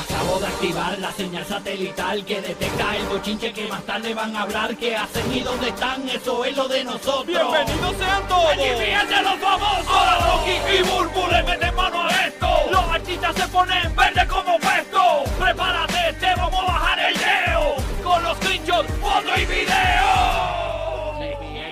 Acabo 0.00 0.38
de 0.38 0.46
activar 0.46 0.98
la 0.98 1.12
señal 1.12 1.44
satelital 1.44 2.24
que 2.24 2.40
detecta 2.40 2.96
el 2.96 3.06
bochinche 3.06 3.52
que 3.52 3.68
más 3.68 3.82
tarde 3.82 4.14
van 4.14 4.34
a 4.34 4.42
hablar. 4.42 4.74
¿Qué 4.76 4.96
hacen 4.96 5.30
y 5.30 5.40
dónde 5.40 5.68
están? 5.68 6.08
Eso 6.08 6.42
es 6.44 6.56
lo 6.56 6.66
de 6.68 6.84
nosotros. 6.84 7.26
¡Bienvenidos 7.26 7.96
sean 7.98 8.26
todos! 8.26 8.50
¡Allí 8.50 8.70
fíjense 8.78 9.22
los 9.22 9.38
famosos! 9.38 9.88
Ahora 9.88 10.18
Rocky 10.26 10.56
y 10.78 10.82
Burbu 10.82 11.26
le 11.30 11.42
meten 11.42 11.74
mano 11.74 12.02
a 12.02 12.10
esto. 12.26 12.48
Los 12.70 12.84
artistas 12.88 13.36
se 13.36 13.48
ponen 13.48 13.94
verde 13.94 14.26
como 14.26 14.58
puesto. 14.58 15.24
Prepárate, 15.38 16.12
te 16.18 16.34
vamos 16.34 16.60
a 16.60 16.64
bajar 16.72 16.98
el 17.00 17.14
leo. 17.18 17.74
Con 18.02 18.22
los 18.22 18.36
screenshots, 18.38 18.90
foto 19.02 19.30
y 19.36 19.44
video. 19.44 20.00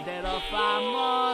de 0.04 0.22
los 0.22 0.42
famosos. 0.50 1.27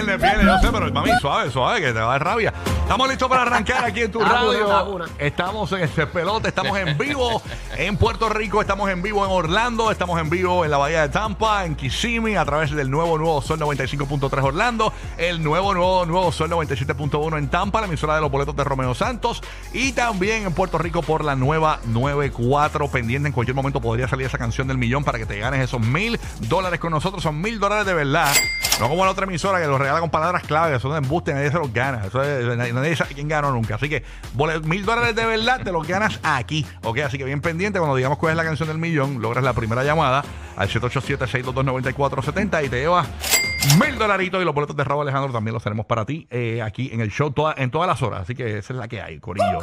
Es 0.00 0.06
viernes, 0.06 0.22
viernes, 0.22 0.46
yo 0.46 0.58
sé, 0.66 0.72
pero 0.72 0.90
mami, 0.90 1.10
suave, 1.20 1.50
suave, 1.50 1.80
que 1.80 1.92
te 1.92 1.98
va 2.00 2.06
a 2.06 2.12
dar 2.12 2.24
rabia. 2.24 2.54
Estamos 2.82 3.06
listos 3.06 3.28
para 3.28 3.42
arrancar 3.42 3.84
aquí 3.84 4.00
en 4.00 4.10
tu 4.10 4.18
Vacuna, 4.20 4.38
radio. 4.38 5.04
Estamos 5.18 5.70
en 5.72 5.80
este 5.82 6.06
pelote, 6.06 6.48
estamos 6.48 6.78
en 6.78 6.96
vivo 6.96 7.42
en 7.76 7.98
Puerto 7.98 8.30
Rico, 8.30 8.62
estamos 8.62 8.88
en 8.88 9.02
vivo 9.02 9.26
en 9.26 9.30
Orlando, 9.30 9.90
estamos 9.90 10.18
en 10.18 10.30
vivo 10.30 10.64
en 10.64 10.70
la 10.70 10.78
Bahía 10.78 11.02
de 11.02 11.10
Tampa, 11.10 11.66
en 11.66 11.76
Kissimmee, 11.76 12.36
a 12.36 12.46
través 12.46 12.70
del 12.70 12.90
nuevo 12.90 13.18
Nuevo 13.18 13.42
Sol 13.42 13.60
95.3 13.60 14.42
Orlando, 14.42 14.90
el 15.18 15.42
nuevo 15.42 15.74
Nuevo 15.74 16.06
Nuevo 16.06 16.32
Sol 16.32 16.50
97.1 16.50 17.36
en 17.36 17.48
Tampa, 17.50 17.82
la 17.82 17.86
emisora 17.86 18.14
de 18.14 18.22
los 18.22 18.30
boletos 18.30 18.56
de 18.56 18.64
Romeo 18.64 18.94
Santos, 18.94 19.42
y 19.74 19.92
también 19.92 20.46
en 20.46 20.54
Puerto 20.54 20.78
Rico 20.78 21.02
por 21.02 21.24
la 21.24 21.36
nueva 21.36 21.78
94 21.84 22.88
pendiente. 22.88 23.28
En 23.28 23.34
cualquier 23.34 23.54
momento 23.54 23.82
podría 23.82 24.08
salir 24.08 24.26
esa 24.26 24.38
canción 24.38 24.66
del 24.66 24.78
millón 24.78 25.04
para 25.04 25.18
que 25.18 25.26
te 25.26 25.38
ganes 25.38 25.60
esos 25.60 25.80
mil 25.80 26.18
dólares 26.48 26.80
con 26.80 26.90
nosotros. 26.90 27.22
Son 27.22 27.38
mil 27.38 27.60
dólares 27.60 27.84
de 27.84 27.92
verdad. 27.92 28.32
No 28.80 28.88
como 28.88 29.04
la 29.04 29.10
otra 29.10 29.24
emisora 29.26 29.60
que 29.60 29.66
los 29.66 29.78
regala 29.78 30.00
con 30.00 30.08
palabras 30.08 30.42
clave, 30.42 30.74
eso 30.76 30.90
de 30.90 30.98
embuste, 30.98 31.34
nadie 31.34 31.50
se 31.50 31.58
los 31.58 31.70
gana. 31.72 32.06
Eso 32.06 32.22
es- 32.22 32.56
nadie, 32.56 32.96
sabe 32.96 33.12
quién 33.14 33.28
ganó 33.28 33.52
nunca. 33.52 33.74
Así 33.74 33.90
que 33.90 34.02
mil 34.64 34.86
dólares 34.86 35.14
de 35.14 35.26
verdad 35.26 35.60
te 35.62 35.70
los 35.70 35.86
ganas 35.86 36.18
aquí. 36.22 36.64
Ok, 36.82 36.98
así 37.00 37.18
que 37.18 37.24
bien 37.24 37.42
pendiente 37.42 37.78
cuando 37.78 37.94
digamos 37.96 38.16
cuál 38.16 38.30
es 38.32 38.36
la 38.38 38.44
canción 38.44 38.68
del 38.68 38.78
millón, 38.78 39.20
logras 39.20 39.44
la 39.44 39.52
primera 39.52 39.84
llamada 39.84 40.24
al 40.56 40.68
787-622-9470 40.70 42.64
y 42.64 42.68
te 42.70 42.80
llevas 42.80 43.06
mil 43.78 43.98
dolaritos 43.98 44.40
y 44.40 44.44
los 44.46 44.54
boletos 44.54 44.74
de 44.76 44.84
Raúl 44.84 45.02
Alejandro 45.02 45.30
también 45.32 45.52
los 45.52 45.62
tenemos 45.62 45.84
para 45.84 46.06
ti 46.06 46.26
eh, 46.30 46.62
aquí 46.62 46.88
en 46.92 47.00
el 47.02 47.10
show 47.10 47.30
toda- 47.32 47.54
en 47.58 47.70
todas 47.70 47.86
las 47.86 48.00
horas. 48.02 48.22
Así 48.22 48.34
que 48.34 48.58
esa 48.58 48.72
es 48.72 48.78
la 48.78 48.88
que 48.88 49.02
hay, 49.02 49.18
Corillo. 49.20 49.58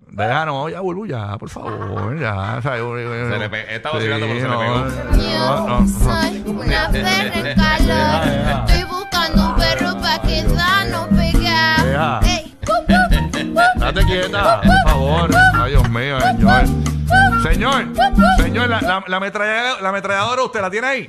Deja, 0.00 0.46
no, 0.46 0.68
ya, 0.68 0.80
Bulbu, 0.80 1.06
ya, 1.06 1.36
por 1.38 1.50
favor, 1.50 2.18
ya. 2.18 2.56
o 2.58 2.62
sea, 2.62 2.76
Se 2.76 3.38
le 3.38 3.48
pe- 3.50 3.74
estaba 3.74 4.00
sí, 4.00 4.08
vacilando, 4.08 4.26
pero 4.26 4.40
se 4.40 4.48
le 4.48 4.54
no, 4.54 4.58
pegó. 4.58 5.68
no. 5.68 5.88
Soy 5.88 6.42
una 6.46 6.88
perra 6.90 7.22
en 7.22 7.56
calor. 7.56 8.68
Estoy 8.68 8.84
buscando 8.84 9.48
un 9.50 9.56
perro 9.56 10.00
para 10.00 10.22
quedarnos 10.22 11.08
pegados. 11.08 11.84
Deja. 11.84 12.20
Ey. 12.24 12.56
Date 13.76 14.04
quieta, 14.06 14.60
por 14.62 14.90
favor. 14.90 15.30
Ay, 15.54 15.70
Dios 15.72 15.88
mío, 15.90 16.20
señor. 16.20 16.64
Señor, 17.42 17.86
señor, 18.38 18.68
la, 18.68 18.80
la, 18.80 19.04
la, 19.06 19.16
ametralladora, 19.16 19.80
la 19.80 19.88
ametralladora, 19.90 20.42
¿usted 20.42 20.60
la 20.60 20.70
tiene 20.70 20.86
ahí? 20.86 21.08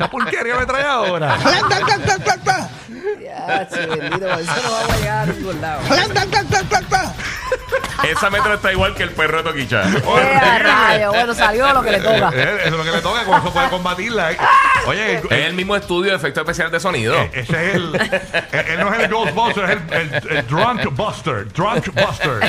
Esa 0.00 0.10
porquería 0.10 0.54
ametralladora. 0.56 1.36
Ya, 3.22 3.68
che, 3.68 3.86
bendito, 3.86 4.26
eso 4.38 4.52
no 4.64 4.70
va 4.72 4.80
a 4.80 4.96
llegar 4.96 5.28
a 5.28 5.32
ningún 5.32 5.60
lado. 5.60 5.80
Esa 8.10 8.30
metro 8.30 8.54
está 8.54 8.72
igual 8.72 8.94
que 8.94 9.02
el 9.02 9.10
perro 9.10 9.38
de 9.42 9.50
Toquicha. 9.50 9.82
Eh, 10.92 11.06
bueno, 11.06 11.34
salió 11.34 11.72
lo 11.72 11.82
que 11.82 11.92
le 11.92 12.00
toca. 12.00 12.30
Eh, 12.34 12.56
Eso 12.64 12.68
es 12.68 12.72
lo 12.72 12.84
que 12.84 12.90
le 12.90 13.00
toca, 13.00 13.24
con 13.24 13.40
eso 13.40 13.52
puede 13.52 13.68
combatirla. 13.68 14.32
eh. 14.32 14.36
Oye, 14.86 15.18
el- 15.18 15.26
Es 15.32 15.46
el 15.46 15.54
mismo 15.54 15.76
estudio 15.76 16.10
de 16.10 16.16
efectos 16.16 16.40
especiales 16.42 16.72
de 16.72 16.80
sonido. 16.80 17.14
eh, 17.14 17.30
ese 17.34 17.68
es 17.70 17.74
el. 17.76 17.94
eh, 17.94 18.66
Él 18.70 18.80
no 18.80 18.92
es 18.92 19.00
el 19.00 19.08
Ghostbuster, 19.12 19.64
es 19.64 19.70
el, 19.92 20.14
el, 20.14 20.36
el 20.38 20.46
Drunk 20.46 20.84
Buster. 20.96 21.48
Drunk 21.52 21.86
Buster. 21.94 22.40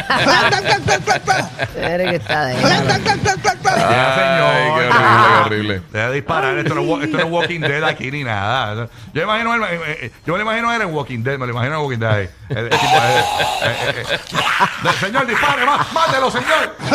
Que 1.75 2.15
está 2.15 2.45
de 2.45 2.55
Ya, 2.55 4.15
señor. 4.15 4.53
Ay, 4.53 4.71
qué 4.75 4.87
horrible, 4.87 5.27
qué 5.27 5.39
horrible. 5.45 5.81
Deja 5.91 6.07
de 6.09 6.13
disparar, 6.15 6.57
esto 6.57 6.75
no, 6.75 7.01
esto 7.01 7.17
no 7.17 7.23
es 7.23 7.29
Walking 7.29 7.59
Dead 7.61 7.83
aquí 7.83 8.11
ni 8.11 8.23
nada. 8.23 8.87
Yo 9.13 9.27
me 9.27 9.39
imagino, 9.39 9.55
eh, 9.67 9.81
eh, 10.01 10.11
yo 10.25 10.33
me 10.33 10.39
lo 10.39 10.45
imagino 10.45 10.69
a 10.69 10.75
él 10.75 10.81
en 10.81 10.93
Walking 10.93 11.23
Dead, 11.23 11.37
me 11.37 11.45
lo 11.45 11.51
imagino 11.53 11.75
en 11.75 11.81
Walking 11.81 11.99
Dead. 11.99 12.29
El- 12.49 12.57
el 12.57 12.69
tipo, 12.69 12.97
Señor, 14.99 15.27
dispare, 15.27 15.65
más, 15.65 15.91
mátelo, 15.93 16.31
señor. 16.31 16.75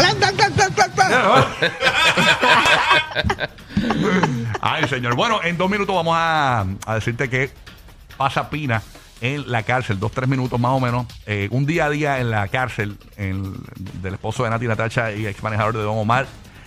Ay, 4.60 4.88
señor. 4.88 5.14
Bueno, 5.14 5.40
en 5.42 5.56
dos 5.56 5.70
minutos 5.70 5.94
vamos 5.94 6.14
a, 6.16 6.64
a 6.86 6.94
decirte 6.94 7.28
que 7.28 7.50
pasa 8.16 8.48
Pina 8.50 8.82
en 9.20 9.50
la 9.50 9.62
cárcel, 9.62 9.98
dos, 9.98 10.12
tres 10.12 10.28
minutos 10.28 10.58
más 10.60 10.72
o 10.72 10.80
menos. 10.80 11.06
Eh, 11.26 11.48
un 11.50 11.66
día 11.66 11.86
a 11.86 11.90
día 11.90 12.20
en 12.20 12.30
la 12.30 12.48
cárcel 12.48 12.98
en- 13.16 13.54
del 14.02 14.14
esposo 14.14 14.44
de 14.44 14.50
Nati 14.50 14.66
Natacha 14.66 15.12
y 15.12 15.26
ex 15.26 15.42
manejador 15.42 15.74
de 15.76 15.82
Don 15.82 15.98
Omar 15.98 16.26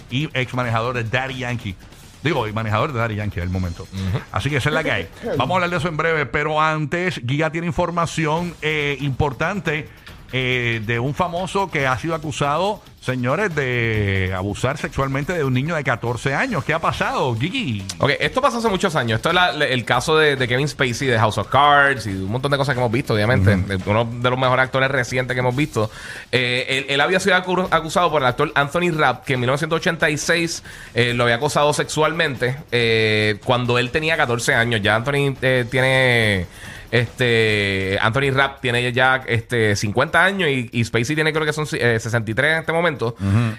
y 0.09 0.29
ex 0.33 0.53
manejador 0.53 0.95
de 0.95 1.03
Daddy 1.03 1.39
Yankee. 1.39 1.75
Digo, 2.23 2.47
y 2.47 2.53
manejador 2.53 2.91
de 2.91 2.99
Daddy 2.99 3.15
Yankee 3.15 3.39
al 3.39 3.49
momento. 3.49 3.87
Así 4.31 4.49
que 4.49 4.57
esa 4.57 4.69
es 4.69 4.75
la 4.75 4.83
que 4.83 4.91
hay. 4.91 5.09
Vamos 5.37 5.51
a 5.51 5.55
hablar 5.55 5.69
de 5.69 5.77
eso 5.77 5.87
en 5.87 5.95
breve, 5.95 6.25
pero 6.25 6.59
antes, 6.61 7.21
Giga 7.25 7.49
tiene 7.49 7.67
información 7.67 8.53
eh, 8.61 8.97
importante 8.99 9.87
eh, 10.33 10.81
de 10.85 10.99
un 10.99 11.13
famoso 11.15 11.69
que 11.71 11.87
ha 11.87 11.97
sido 11.97 12.15
acusado, 12.15 12.81
señores, 13.01 13.55
de 13.55 14.33
abusar 14.35 14.77
sexualmente 14.77 15.33
de 15.33 15.43
un 15.43 15.53
niño 15.53 15.75
de 15.75 15.83
14 15.83 16.35
años. 16.35 16.63
¿Qué 16.63 16.73
ha 16.73 16.79
pasado, 16.79 17.35
Gigi? 17.39 17.83
Ok, 17.99 18.11
esto 18.19 18.41
pasó 18.41 18.57
hace 18.59 18.67
muchos 18.69 18.95
años. 18.95 19.17
Esto 19.17 19.29
es 19.29 19.35
la- 19.35 19.49
el 19.65 19.85
caso 19.85 20.17
de, 20.17 20.35
de 20.35 20.47
Kevin 20.47 20.67
Spacey 20.67 21.07
de 21.07 21.17
House 21.17 21.37
of 21.37 21.47
Cards 21.47 22.05
y 22.07 22.09
un 22.09 22.25
montón 22.31 22.51
de 22.51 22.57
cosas 22.57 22.75
que 22.75 22.79
hemos 22.79 22.91
visto, 22.91 23.13
obviamente. 23.13 23.57
Uno 23.85 24.05
de 24.05 24.29
los 24.29 24.37
mejores 24.37 24.65
actores 24.65 24.91
recientes 24.91 25.33
que 25.33 25.39
hemos 25.39 25.55
visto. 25.55 25.89
Eh, 26.31 26.65
él, 26.69 26.85
él 26.89 27.01
había 27.01 27.19
sido 27.19 27.35
acu- 27.37 27.67
acusado 27.71 28.11
por 28.11 28.21
el 28.21 28.27
actor 28.27 28.51
Anthony 28.55 28.91
Rapp, 28.91 29.23
que 29.25 29.33
en 29.33 29.39
1986 29.39 30.63
eh, 30.93 31.13
lo 31.13 31.23
había 31.23 31.35
acosado 31.35 31.73
sexualmente 31.73 32.57
eh, 32.71 33.39
cuando 33.45 33.77
él 33.79 33.91
tenía 33.91 34.17
14 34.17 34.53
años. 34.53 34.81
Ya 34.81 34.95
Anthony 34.95 35.35
eh, 35.41 35.65
tiene. 35.71 36.45
Este 36.91 37.97
Anthony 38.01 38.31
Rapp 38.31 38.61
tiene 38.61 38.91
ya 38.91 39.23
este 39.27 39.75
50 39.75 40.23
años 40.23 40.49
y, 40.49 40.69
y 40.71 40.83
Spacey 40.83 41.15
tiene 41.15 41.31
creo 41.33 41.45
que 41.45 41.53
son 41.53 41.67
eh, 41.73 41.97
63 41.99 42.51
en 42.53 42.59
este 42.59 42.71
momento. 42.71 43.15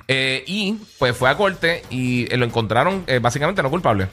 Eh, 0.09 0.45
y 0.47 0.77
pues 0.99 1.17
fue 1.17 1.31
a 1.31 1.37
corte 1.37 1.83
y 1.91 2.33
eh, 2.33 2.37
lo 2.37 2.45
encontraron 2.45 3.05
eh, 3.07 3.19
básicamente 3.21 3.63
no 3.63 3.71
culpable. 3.71 4.09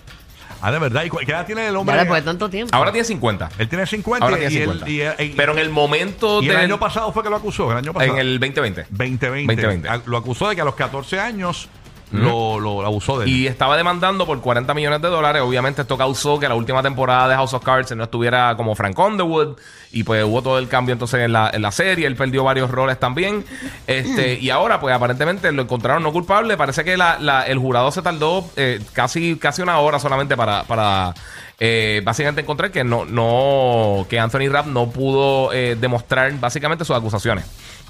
Ah, 0.60 0.72
de 0.72 0.80
verdad. 0.80 1.04
¿Y 1.04 1.10
qué 1.12 1.32
edad 1.32 1.46
tiene 1.46 1.68
el 1.68 1.76
hombre? 1.76 1.94
Ya 1.96 2.02
después 2.02 2.24
de 2.24 2.26
tanto 2.32 2.50
tiempo. 2.50 2.76
Ahora 2.76 2.92
tiene 2.92 3.06
50. 3.06 3.50
Él 3.60 3.70
tiene 3.70 3.86
50 3.86 4.26
Ahora 4.26 4.38
y, 4.38 4.48
tiene 4.48 4.56
él- 4.64 4.72
50. 4.72 4.90
y 4.90 5.02
él- 5.02 5.14
y- 5.20 5.36
Pero 5.36 5.54
en 5.54 5.60
el 5.60 5.70
momento 5.70 6.42
y 6.42 6.48
el 6.48 6.56
del- 6.56 6.64
año 6.66 6.80
pasado 6.80 7.12
fue 7.14 7.22
que 7.22 7.30
lo 7.30 7.36
acusó. 7.36 7.72
El 7.72 7.78
año 7.78 7.94
pasado. 7.94 8.14
en 8.14 8.20
el 8.20 8.40
2020. 8.40 8.86
2020. 8.90 9.56
2020. 9.56 9.88
Ah, 9.88 10.02
Lo 10.08 10.18
acusó 10.18 10.50
de 10.50 10.56
que 10.56 10.62
a 10.62 10.66
los 10.66 10.74
14 10.74 11.20
años 11.20 11.70
lo, 12.12 12.60
lo 12.60 12.86
abusó 12.86 13.20
de 13.20 13.26
él. 13.26 13.32
Y 13.32 13.48
estaba 13.48 13.76
demandando 13.78 14.26
por 14.26 14.40
40 14.42 14.74
millones 14.74 15.02
de 15.02 15.10
dólares. 15.10 15.42
Obviamente 15.42 15.82
esto 15.82 15.98
causó 15.98 16.40
que 16.40 16.48
la 16.48 16.56
última 16.56 16.82
temporada 16.82 17.28
de 17.28 17.36
House 17.36 17.54
of 17.54 17.64
Cards 17.64 17.94
no 17.96 18.04
estuviera 18.04 18.56
como 18.56 18.76
Frank 18.76 18.98
Underwood. 18.98 19.58
Y 19.92 20.04
pues 20.04 20.24
hubo 20.24 20.42
todo 20.42 20.60
el 20.60 20.68
cambio 20.68 20.94
entonces 20.94 21.22
en 21.22 21.34
la, 21.34 21.50
en 21.54 21.62
la 21.62 21.72
serie. 21.72 22.08
Él 22.08 22.16
perdió 22.16 22.44
varios 22.44 22.70
roles 22.72 23.00
también. 23.00 23.44
Este, 23.88 24.34
y 24.42 24.50
ahora 24.50 24.80
pues 24.80 24.96
aparentemente 24.96 25.52
lo 25.52 25.64
encontraron 25.64 26.04
no 26.04 26.12
culpable. 26.14 26.56
Parece 26.58 26.84
que 26.84 26.96
la- 26.98 27.18
la- 27.20 27.46
el 27.46 27.58
jurado 27.58 27.92
se 27.92 28.02
tardó 28.02 28.50
eh, 28.56 28.80
casi, 28.94 29.36
casi 29.38 29.62
una 29.62 29.80
hora 29.80 30.00
solamente 30.00 30.36
para... 30.38 30.64
para 30.64 31.14
eh, 31.60 32.02
básicamente 32.06 32.42
encontrar 32.42 32.70
que 32.70 32.84
no, 32.84 33.04
no 33.06 34.06
que 34.08 34.20
Anthony 34.20 34.48
Rapp 34.48 34.68
no 34.68 34.92
pudo 34.92 35.52
eh, 35.54 35.76
demostrar 35.76 36.32
básicamente 36.40 36.86
sus 36.86 36.96
acusaciones. 36.96 37.46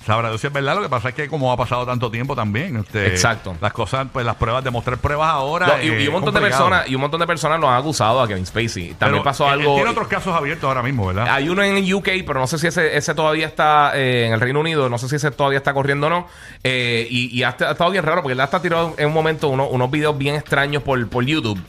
Sabrá 0.07 0.29
Dios 0.29 0.41
si 0.41 0.47
es 0.47 0.53
verdad. 0.53 0.75
Lo 0.75 0.81
que 0.81 0.89
pasa 0.89 1.09
es 1.09 1.15
que 1.15 1.27
como 1.27 1.51
ha 1.51 1.57
pasado 1.57 1.85
tanto 1.85 2.09
tiempo 2.09 2.35
también. 2.35 2.77
este, 2.77 3.07
Exacto. 3.07 3.55
Las 3.61 3.73
cosas, 3.73 4.07
pues 4.11 4.25
las 4.25 4.35
pruebas, 4.37 4.63
demostrar 4.63 4.97
pruebas 4.97 5.29
ahora. 5.29 5.67
No, 5.67 5.83
y, 5.83 5.89
eh, 5.89 6.03
y 6.03 6.07
un 6.07 6.13
montón 6.13 6.33
de 6.33 6.39
personas 6.41 6.87
y 6.89 6.95
un 6.95 7.01
montón 7.01 7.19
de 7.19 7.27
personas 7.27 7.59
lo 7.59 7.69
han 7.69 7.77
acusado 7.77 8.21
a 8.21 8.27
Kevin 8.27 8.45
Spacey. 8.45 8.93
También 8.93 9.21
Pero 9.21 9.23
pasó 9.23 9.47
algo. 9.47 9.75
tiene 9.75 9.89
otros 9.91 10.07
casos 10.07 10.33
abiertos 10.33 10.67
ahora 10.67 10.81
mismo, 10.81 11.05
¿verdad? 11.07 11.27
Hay 11.29 11.49
uno 11.49 11.61
en 11.61 11.93
UK, 11.93 12.07
pero 12.25 12.39
no 12.39 12.47
sé 12.47 12.57
si 12.57 12.67
ese, 12.67 12.97
ese 12.97 13.13
todavía 13.13 13.45
está 13.47 13.91
eh, 13.95 14.25
en 14.27 14.33
el 14.33 14.39
Reino 14.39 14.61
Unido. 14.61 14.89
No 14.89 14.97
sé 14.97 15.09
si 15.09 15.17
ese 15.17 15.29
todavía 15.29 15.57
está 15.57 15.73
corriendo 15.73 16.07
o 16.07 16.09
no. 16.09 16.27
Eh, 16.63 17.05
y 17.09 17.37
y 17.37 17.43
ha, 17.43 17.49
ha 17.49 17.71
estado 17.71 17.89
bien 17.91 18.03
raro 18.05 18.21
porque 18.23 18.33
él 18.33 18.39
hasta 18.39 18.61
tiró 18.61 18.95
en 18.97 19.07
un 19.07 19.13
momento 19.13 19.49
uno- 19.49 19.67
unos 19.67 19.91
videos 19.91 20.17
bien 20.17 20.35
extraños 20.35 20.81
por, 20.83 21.07
por 21.09 21.25
YouTube. 21.25 21.59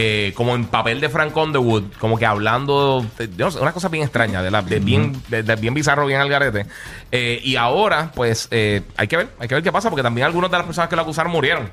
Eh, 0.00 0.32
como 0.36 0.54
en 0.54 0.66
papel 0.66 1.00
de 1.00 1.08
Frank 1.08 1.36
Underwood, 1.36 1.82
como 1.98 2.16
que 2.18 2.24
hablando, 2.24 3.04
de- 3.18 3.26
de- 3.26 3.42
no 3.44 3.50
sé, 3.50 3.58
una 3.58 3.72
cosa 3.72 3.88
bien 3.88 4.04
extraña, 4.04 4.42
de, 4.42 4.50
la, 4.52 4.62
de 4.62 4.78
bien, 4.78 5.20
de, 5.26 5.42
de 5.42 5.56
bien 5.56 5.74
bizarro, 5.74 6.06
bien 6.06 6.20
al 6.20 6.28
garete. 6.28 6.66
Eh, 7.10 7.40
y 7.42 7.56
ahora, 7.56 8.12
pues, 8.14 8.46
eh, 8.52 8.82
hay 8.96 9.08
que 9.08 9.16
ver, 9.16 9.28
hay 9.40 9.48
que 9.48 9.54
ver 9.56 9.64
qué 9.64 9.72
pasa, 9.72 9.90
porque 9.90 10.04
también 10.04 10.24
algunas 10.24 10.52
de 10.52 10.56
las 10.58 10.66
personas 10.66 10.88
que 10.88 10.94
lo 10.94 11.02
acusaron 11.02 11.32
murieron. 11.32 11.70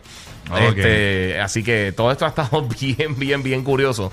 Este, 0.69 1.39
así 1.39 1.63
que 1.63 1.91
todo 1.95 2.11
esto 2.11 2.25
ha 2.25 2.29
estado 2.29 2.63
bien, 2.81 3.15
bien, 3.17 3.43
bien 3.43 3.63
curioso. 3.63 4.11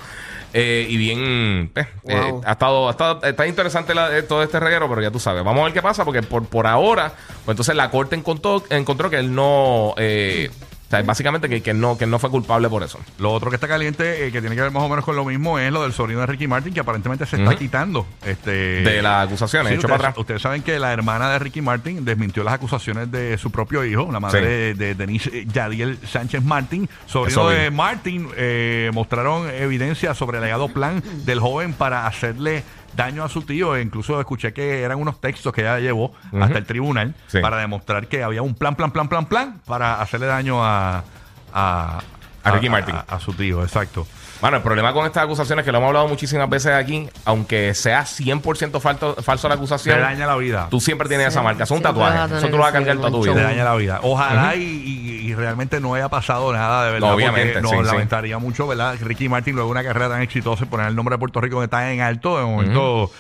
Eh, 0.55 0.87
y 0.91 0.99
bien, 0.99 1.71
eh, 1.75 1.87
eh, 2.09 2.33
ha 2.45 2.53
estado, 2.53 2.89
ha 2.89 2.91
estado- 2.91 3.23
está 3.23 3.47
interesante 3.47 3.95
la- 3.95 4.15
eh, 4.19 4.23
todo 4.23 4.43
este 4.43 4.61
reguero, 4.61 4.87
pero 4.91 5.01
ya 5.01 5.11
tú 5.11 5.19
sabes. 5.19 5.43
Vamos 5.43 5.63
a 5.63 5.65
ver 5.65 5.73
qué 5.73 5.81
pasa, 5.81 6.05
porque 6.05 6.23
por, 6.23 6.45
por 6.45 6.67
ahora, 6.67 7.15
pues 7.47 7.55
entonces 7.55 7.75
la 7.75 7.91
corte 7.91 8.17
encontró, 8.17 8.63
encontró 8.69 9.09
que 9.09 9.17
él 9.21 9.35
no, 9.35 9.95
eh, 9.97 10.51
sea, 10.93 11.03
básicamente 11.03 11.49
que, 11.49 11.61
que 11.63 11.75
no, 11.75 11.99
que 11.99 12.07
no 12.07 12.19
fue 12.19 12.31
culpable 12.31 12.69
por 12.69 12.83
eso. 12.83 12.99
Lo 13.19 13.33
otro 13.33 13.51
que 13.51 13.57
está 13.57 13.67
caliente, 13.69 14.27
eh, 14.27 14.33
que 14.33 14.41
tiene 14.41 14.55
que 14.57 14.63
ver 14.63 14.71
más 14.71 14.83
o 14.83 14.89
menos 14.89 15.05
con 15.05 15.17
lo 15.17 15.25
mismo, 15.25 15.59
es 15.59 15.73
lo 15.73 15.83
del 15.83 15.93
sobrino 15.93 16.21
de 16.21 16.27
Ricky 16.27 16.47
Martin, 16.47 16.73
que 16.75 16.81
aparentemente 16.81 17.27
se 17.27 17.37
está 17.37 17.57
quitando. 17.57 18.07
Este, 18.25 18.51
De 18.83 19.03
las 19.03 19.27
acusaciones, 19.27 19.69
Sí, 19.71 19.75
hecho 19.75 19.87
ustedes, 19.87 19.99
para 19.99 20.09
atrás. 20.11 20.21
ustedes 20.21 20.43
saben 20.43 20.63
que 20.63 20.79
la 20.79 20.93
hermana 20.93 21.31
de 21.31 21.39
Ricky 21.39 21.61
Martin 21.63 22.05
desmintió 22.05 22.45
las 22.45 22.55
acusaciones 22.55 23.11
de 23.11 23.37
su 23.39 23.51
propio 23.51 23.85
hijo, 23.85 24.09
la 24.13 24.21
madre 24.21 24.41
Sí. 24.41 24.47
de, 24.47 24.75
de 24.75 24.95
Denise 24.95 25.31
eh, 25.33 25.47
Yadiel 25.53 25.99
Sánchez 26.07 26.43
Martin. 26.43 26.89
Sobrino 27.07 27.49
de 27.49 27.71
Martin 27.71 28.29
eh, 28.37 28.91
mostraron 28.93 29.49
evidencia 29.51 30.15
sobre 30.15 30.39
el 30.39 30.45
alegado 30.45 30.69
plan 30.69 31.03
del 31.25 31.41
joven 31.41 31.73
para 31.73 32.07
hacerle 32.07 32.63
daño 32.97 33.25
a 33.25 33.29
su 33.29 33.43
tío. 33.43 33.77
E 33.77 33.83
incluso 33.83 34.19
escuché 34.21 34.53
que 34.53 34.83
eran 34.83 34.99
unos 34.99 35.21
textos 35.21 35.53
que 35.53 35.63
ella 35.63 35.79
llevó 35.79 36.15
hasta 36.41 36.59
el 36.59 36.65
tribunal 36.67 37.15
Sí. 37.27 37.41
para 37.41 37.57
demostrar 37.59 38.07
que 38.09 38.23
había 38.23 38.43
un 38.43 38.55
plan, 38.55 38.75
plan, 38.75 38.91
plan, 38.91 39.09
plan, 39.09 39.27
plan 39.27 39.61
para 39.67 40.01
hacerle 40.01 40.27
daño 40.27 40.65
a, 40.65 41.05
a, 41.53 42.01
A 42.45 42.51
Ricky 42.51 42.69
Martin. 42.69 42.97
A 43.07 43.19
su 43.21 43.33
tío, 43.35 43.63
exacto. 43.63 44.07
Bueno, 44.43 44.57
el 44.59 44.63
problema 44.63 44.93
con 44.93 45.07
estas 45.07 45.23
acusaciones, 45.25 45.65
que 45.65 45.73
lo 45.73 45.79
hemos 45.79 45.87
hablado 45.89 46.09
muchísimas 46.09 46.51
veces 46.51 46.73
aquí, 46.73 47.09
aunque 47.25 47.73
sea 47.75 48.03
100% 48.05 48.81
falto, 48.81 49.15
falso 49.23 49.49
la 49.49 49.55
acusación, 49.55 50.01
daña 50.01 50.27
la 50.27 50.37
vida. 50.37 50.67
tú 50.69 50.81
siempre 50.81 51.09
tienes 51.09 51.29
Sí, 51.29 51.31
esa 51.31 51.43
marca. 51.43 51.63
Es 51.65 51.71
un 51.71 51.79
siempre 51.79 52.03
vas 52.03 52.11
a 52.11 52.13
tatuaje. 52.13 52.29
tener 52.29 52.39
Eso 52.43 52.51
tú 52.51 52.57
lo 52.57 52.63
vas 52.65 52.71
a 52.71 52.73
cargar 52.73 52.97
toda 52.97 53.11
tu 53.11 53.23
vida. 53.23 53.35
te 53.35 53.41
daña 53.43 53.65
la 53.65 53.75
vida. 53.77 54.01
Ojalá 54.03 54.55
y, 54.57 54.63
y- 54.63 55.13
y 55.31 55.35
realmente 55.35 55.81
no 55.81 55.95
haya 55.95 56.09
pasado 56.09 56.53
nada 56.53 56.85
de 56.87 56.93
verdad. 56.93 57.09
No, 57.09 57.15
obviamente, 57.15 57.61
porque 57.61 57.77
nos 57.77 57.87
sí. 57.87 57.93
lamentaría 57.93 58.37
mucho, 58.39 58.67
¿verdad? 58.67 58.97
Ricky 59.01 59.29
Martin, 59.29 59.55
luego 59.55 59.69
de 59.69 59.81
una 59.81 59.85
carrera 59.85 60.09
tan 60.09 60.21
exitosa, 60.23 60.65
y 60.65 60.67
poner 60.67 60.89
el 60.89 60.97
nombre 60.97 61.15
de 61.15 61.19
Puerto 61.21 61.41
Rico 61.41 61.59
que 61.61 61.65
está 61.65 61.93
en 61.93 62.01
alto, 62.01 62.37
de 62.39 62.45
momento, 62.45 63.11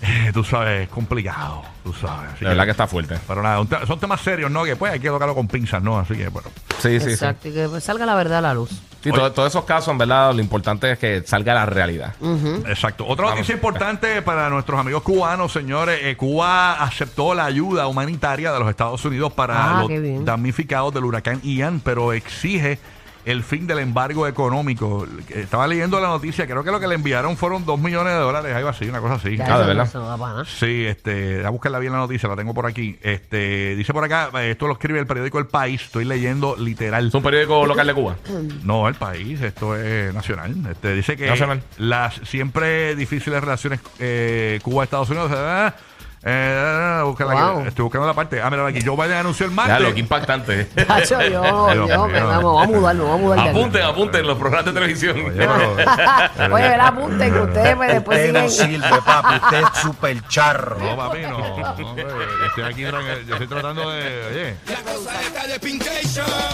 tú 0.32 0.44
sabes, 0.44 0.82
es 0.82 0.88
complicado. 0.88 1.62
Tú 1.84 1.92
sabes. 1.92 2.30
Así 2.34 2.44
De 2.44 2.50
verdad 2.50 2.64
que 2.64 2.70
está 2.70 2.86
fuerte. 2.86 3.16
Pero 3.26 3.42
nada, 3.42 3.64
te- 3.64 3.86
son 3.86 3.98
temas 3.98 4.20
serios, 4.20 4.50
¿no? 4.50 4.64
Que 4.64 4.76
pues 4.76 4.92
hay 4.92 5.00
que 5.00 5.08
tocarlo 5.08 5.34
con 5.34 5.48
pinzas, 5.48 5.82
¿no? 5.82 5.98
Así 5.98 6.14
que, 6.14 6.28
bueno. 6.28 6.48
Sí, 6.80 7.00
sí, 7.00 7.06
sí. 7.06 7.10
Exacto, 7.12 7.48
y 7.48 7.52
que 7.52 7.68
pues, 7.68 7.82
salga 7.84 8.06
la 8.06 8.14
verdad 8.14 8.38
a 8.38 8.42
la 8.42 8.54
luz. 8.54 8.70
Sí, 9.02 9.10
todo- 9.12 9.30
todos 9.32 9.50
esos 9.52 9.64
casos, 9.64 9.88
en 9.92 9.98
verdad, 9.98 10.34
lo 10.34 10.40
importante 10.40 10.90
es 10.90 10.98
que 10.98 11.22
salga 11.24 11.54
la 11.54 11.64
realidad. 11.66 12.14
Exacto. 12.66 13.06
Otra 13.06 13.26
Vamos. 13.26 13.38
noticia 13.38 13.54
importante 13.54 14.22
para 14.22 14.50
nuestros 14.50 14.78
amigos 14.78 15.02
cubanos, 15.02 15.52
señores. 15.52 16.00
Eh, 16.02 16.16
Cuba 16.16 16.72
aceptó 16.82 17.32
la 17.34 17.44
ayuda 17.44 17.86
humanitaria 17.86 18.52
de 18.52 18.58
los 18.58 18.68
Estados 18.68 19.04
Unidos 19.04 19.32
para 19.32 19.78
Ah, 19.80 19.84
los 19.88 20.24
damnificados 20.24 20.92
del 20.92 21.04
huracán 21.04 21.40
Ian, 21.42 21.80
pero 21.80 22.12
exige 22.12 22.78
el 23.30 23.42
fin 23.42 23.66
del 23.66 23.78
embargo 23.80 24.26
económico. 24.26 25.06
Estaba 25.28 25.66
leyendo 25.66 26.00
la 26.00 26.08
noticia, 26.08 26.46
creo 26.46 26.64
que 26.64 26.70
lo 26.70 26.80
que 26.80 26.86
le 26.86 26.94
enviaron 26.94 27.36
fueron 27.36 27.64
dos 27.66 27.78
millones 27.78 28.12
de 28.14 28.18
dólares, 28.20 28.54
algo 28.54 28.68
así, 28.70 28.86
una 28.88 29.00
cosa 29.00 29.14
así. 29.14 29.36
Ya, 29.36 29.54
Ah, 29.54 29.60
¿de 29.60 29.66
verdad? 29.66 29.88
no. 29.94 30.44
Sí, 30.46 30.84
este, 30.86 31.44
a 31.44 31.50
buscarla 31.50 31.78
bien 31.78 31.92
la 31.92 31.98
noticia, 31.98 32.28
la 32.28 32.36
tengo 32.36 32.54
por 32.54 32.66
aquí. 32.66 32.98
Este, 33.02 33.76
dice 33.76 33.92
por 33.92 34.02
acá, 34.04 34.30
eh, 34.40 34.52
esto 34.52 34.66
lo 34.66 34.72
escribe 34.74 34.98
el 34.98 35.06
periódico 35.06 35.38
El 35.38 35.46
País, 35.46 35.82
estoy 35.82 36.04
leyendo 36.04 36.56
literal. 36.56 37.08
Es 37.08 37.14
un 37.14 37.22
periódico 37.22 37.66
local 37.66 37.86
de 37.86 37.94
Cuba. 37.94 38.16
No, 38.64 38.88
el 38.88 38.94
país, 38.94 39.40
esto 39.42 39.76
es 39.76 40.12
nacional. 40.14 40.54
Este, 40.70 40.94
dice 40.94 41.16
que 41.16 41.26
Nacional. 41.26 41.62
las 41.76 42.14
siempre 42.24 42.94
difíciles 42.96 43.40
relaciones 43.40 43.80
eh, 43.98 44.58
Cuba-Estados 44.62 45.10
Unidos. 45.10 45.30
Eh, 46.24 46.98
eh, 46.98 47.02
búscala 47.04 47.32
aquí. 47.32 47.40
Wow. 47.42 47.66
estoy 47.66 47.82
buscando 47.84 48.06
la 48.06 48.14
parte. 48.14 48.42
Ah, 48.42 48.50
mira 48.50 48.66
aquí. 48.66 48.80
Joe 48.84 48.96
Biden 48.96 49.18
anunció 49.18 49.46
el 49.46 49.52
Ya, 49.52 49.56
martes. 49.56 49.80
lo 49.80 49.94
que 49.94 50.00
impactante. 50.00 50.64
Tacho, 50.86 51.20
yo, 51.22 51.28
Dios 51.72 51.88
yo, 51.88 52.06
mío. 52.06 52.08
me 52.08 52.20
vamos 52.20 52.64
a 52.64 52.66
mudarnos, 52.66 53.06
vamos 53.08 53.14
a 53.14 53.22
mudar 53.22 53.36
de 53.38 53.48
aquí. 53.50 53.58
apunten, 53.58 53.82
apunten 53.82 54.26
los 54.26 54.38
programas 54.38 54.66
de 54.66 54.72
televisión. 54.72 55.16
Oye, 55.16 55.32
pero- 55.36 55.74
Oye, 56.54 56.68
¿verdad? 56.68 56.86
Apunten 56.88 57.32
que 57.32 57.40
ustedes 57.40 57.76
pues, 57.76 57.92
después 57.92 58.18
Usted 58.18 58.32
no 58.42 58.48
siguen. 58.48 58.82
sirve, 58.82 59.02
papi. 59.04 59.34
Usted 59.44 59.58
es 59.62 59.78
súper 59.80 60.22
charro. 60.28 60.78
no, 60.78 60.96
papi, 60.96 61.18
no. 61.22 61.38
no, 61.38 61.54
hombre, 61.88 62.06
estoy 62.46 62.64
aquí, 62.64 62.82
tran- 62.84 63.24
yo 63.26 63.34
estoy 63.34 63.46
tratando 63.48 63.90
de. 63.90 64.26
Oye. 64.30 64.56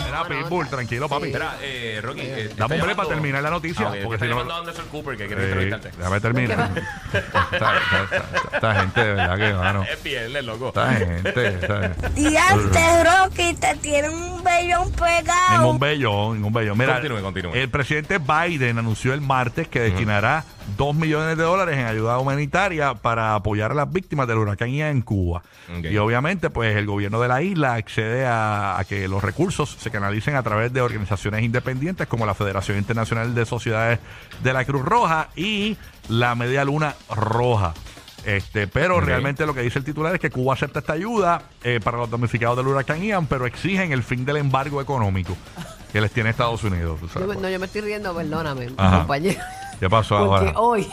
Era 0.09 0.25
Pitbull, 0.25 0.69
tranquilo, 0.69 1.09
papi. 1.09 1.27
Mira, 1.27 1.55
eh, 1.61 2.01
Rocky. 2.03 2.21
eh, 2.21 2.27
Dame 2.35 2.43
está 2.51 2.65
un 2.65 2.69
break 2.69 2.81
llamando- 2.81 2.97
para 2.97 3.09
terminar 3.09 3.43
la 3.43 3.51
noticia. 3.51 3.87
Ah, 3.87 3.91
ok, 3.91 3.97
porque 4.03 4.15
está 4.17 4.27
si 4.27 4.31
no. 4.31 4.37
llamando 4.37 4.55
a 4.55 4.59
Anderson 4.59 4.87
Cooper 4.91 5.17
que 5.17 5.27
quiere 5.27 5.43
Eh, 5.43 5.47
entrevistarte. 5.47 5.91
déjame 5.97 6.21
terminar. 6.21 6.71
esta, 7.13 7.39
esta- 7.53 8.03
esta- 8.05 8.57
esta 8.57 8.75
gente, 8.75 9.01
de 9.05 9.13
verdad 9.15 9.37
que, 9.37 9.53
mano. 9.59 9.85
Es 9.93 10.03
viernes, 10.03 10.45
loco. 10.45 10.69
Esta 10.69 10.93
gente. 10.95 11.47
esta- 11.49 11.93
Y 12.17 12.37
antes, 12.37 13.05
Rocky, 13.05 13.55
te 13.55 13.75
tiene 13.77 14.09
un 14.11 14.43
vellón 14.45 14.91
pegado. 14.93 15.59
Ningún 15.59 15.79
bello, 15.79 16.35
ningún 16.35 16.53
bello. 16.53 16.75
Mira, 16.75 16.95
Continúe, 16.95 17.23
continúe. 17.23 17.55
el 17.55 17.69
presidente 17.71 18.19
Biden 18.19 18.79
anunció 18.79 19.15
el 19.15 19.21
martes 19.21 19.69
que 19.69 19.81
destinará 19.81 20.45
2 20.77 20.95
millones 20.95 21.37
de 21.37 21.43
dólares 21.43 21.77
en 21.79 21.87
ayuda 21.87 22.19
humanitaria 22.19 22.95
para 22.95 23.35
apoyar 23.35 23.73
a 23.73 23.75
las 23.75 23.93
víctimas 23.93 24.27
del 24.27 24.39
huracán 24.39 24.71
Ian 24.71 24.89
en 24.91 25.03
Cuba. 25.03 25.43
Y 25.83 25.97
obviamente, 25.99 26.51
pues 26.51 26.77
el 26.77 26.87
gobierno 26.87 27.21
de 27.21 27.29
la 27.29 27.43
isla 27.43 27.75
accede 27.75 28.27
a, 28.27 28.79
a 28.79 28.85
que 28.85 29.07
los 29.09 29.23
recursos 29.23 29.77
se 29.79 29.91
canalicen 29.91 30.37
a 30.37 30.43
través 30.43 30.73
de 30.73 30.81
organizaciones 30.81 31.43
independientes 31.43 32.07
como 32.07 32.27
la 32.27 32.35
Federación 32.35 32.79
Internacional 32.79 33.35
de 33.35 33.45
Sociedades 33.47 33.99
de 34.43 34.53
la 34.53 34.65
Cruz 34.65 34.85
Roja 34.85 35.29
y 35.37 35.77
la 36.09 36.35
Media 36.35 36.65
Luna 36.65 36.95
Roja. 37.15 37.75
Este, 38.25 38.67
pero 38.67 39.01
realmente 39.01 39.45
lo 39.45 39.55
que 39.55 39.61
dice 39.61 39.79
el 39.79 39.85
titular 39.85 40.15
es 40.15 40.21
que 40.21 40.31
Cuba 40.31 40.55
acepta 40.55 40.79
esta 40.79 40.95
ayuda 40.95 41.43
eh, 41.63 41.81
para 41.83 41.99
los 41.99 42.11
damnificados 42.11 42.57
del 42.57 42.67
huracán 42.67 43.03
Ian, 43.03 43.27
pero 43.27 43.47
exigen 43.47 43.93
el 43.93 44.03
fin 44.03 44.25
del 44.25 44.39
embargo 44.39 44.81
económico 44.81 45.37
que 45.93 46.01
les 46.01 46.11
tiene 46.11 46.31
Estados 46.31 46.65
Unidos. 46.65 46.99
Yo 47.01 47.27
pues. 47.27 47.39
no, 47.39 47.49
yo 47.49 47.59
me 47.59 47.67
estoy 47.67 47.83
riendo, 47.83 48.15
perdóname, 48.15 48.71
Ajá. 48.77 48.99
compañero. 48.99 49.41
¿Qué 49.79 49.91
pasó 49.91 50.27
Porque 50.27 50.47
ahora? 50.55 50.61
hoy, 50.61 50.89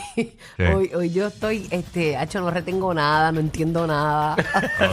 ¿Qué? 0.56 0.74
hoy, 0.74 0.90
hoy 0.94 1.10
yo 1.10 1.28
estoy, 1.28 1.66
este, 1.70 2.16
hacho, 2.16 2.40
no 2.40 2.50
retengo 2.50 2.92
nada, 2.92 3.32
no 3.32 3.40
entiendo 3.40 3.86
nada. 3.86 4.36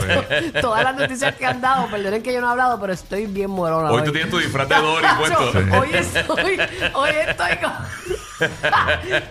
Todas 0.60 0.84
las 0.84 0.96
noticias 0.96 1.34
que 1.34 1.44
han 1.44 1.60
dado, 1.60 1.88
perdonen 1.90 2.22
que 2.22 2.32
yo 2.32 2.40
no 2.40 2.48
he 2.48 2.50
hablado, 2.50 2.80
pero 2.80 2.92
estoy 2.92 3.26
bien 3.26 3.50
morona. 3.50 3.90
Hoy 3.90 4.02
tú 4.04 4.12
tienes 4.12 4.30
tu 4.30 4.38
disfraz 4.38 4.68
de 4.68 4.76
Dory 4.76 5.06
puesto. 5.18 5.78
Hoy 5.78 5.88
estoy, 5.92 6.58
hoy 6.94 7.10
estoy 7.26 7.56
con... 7.58 7.72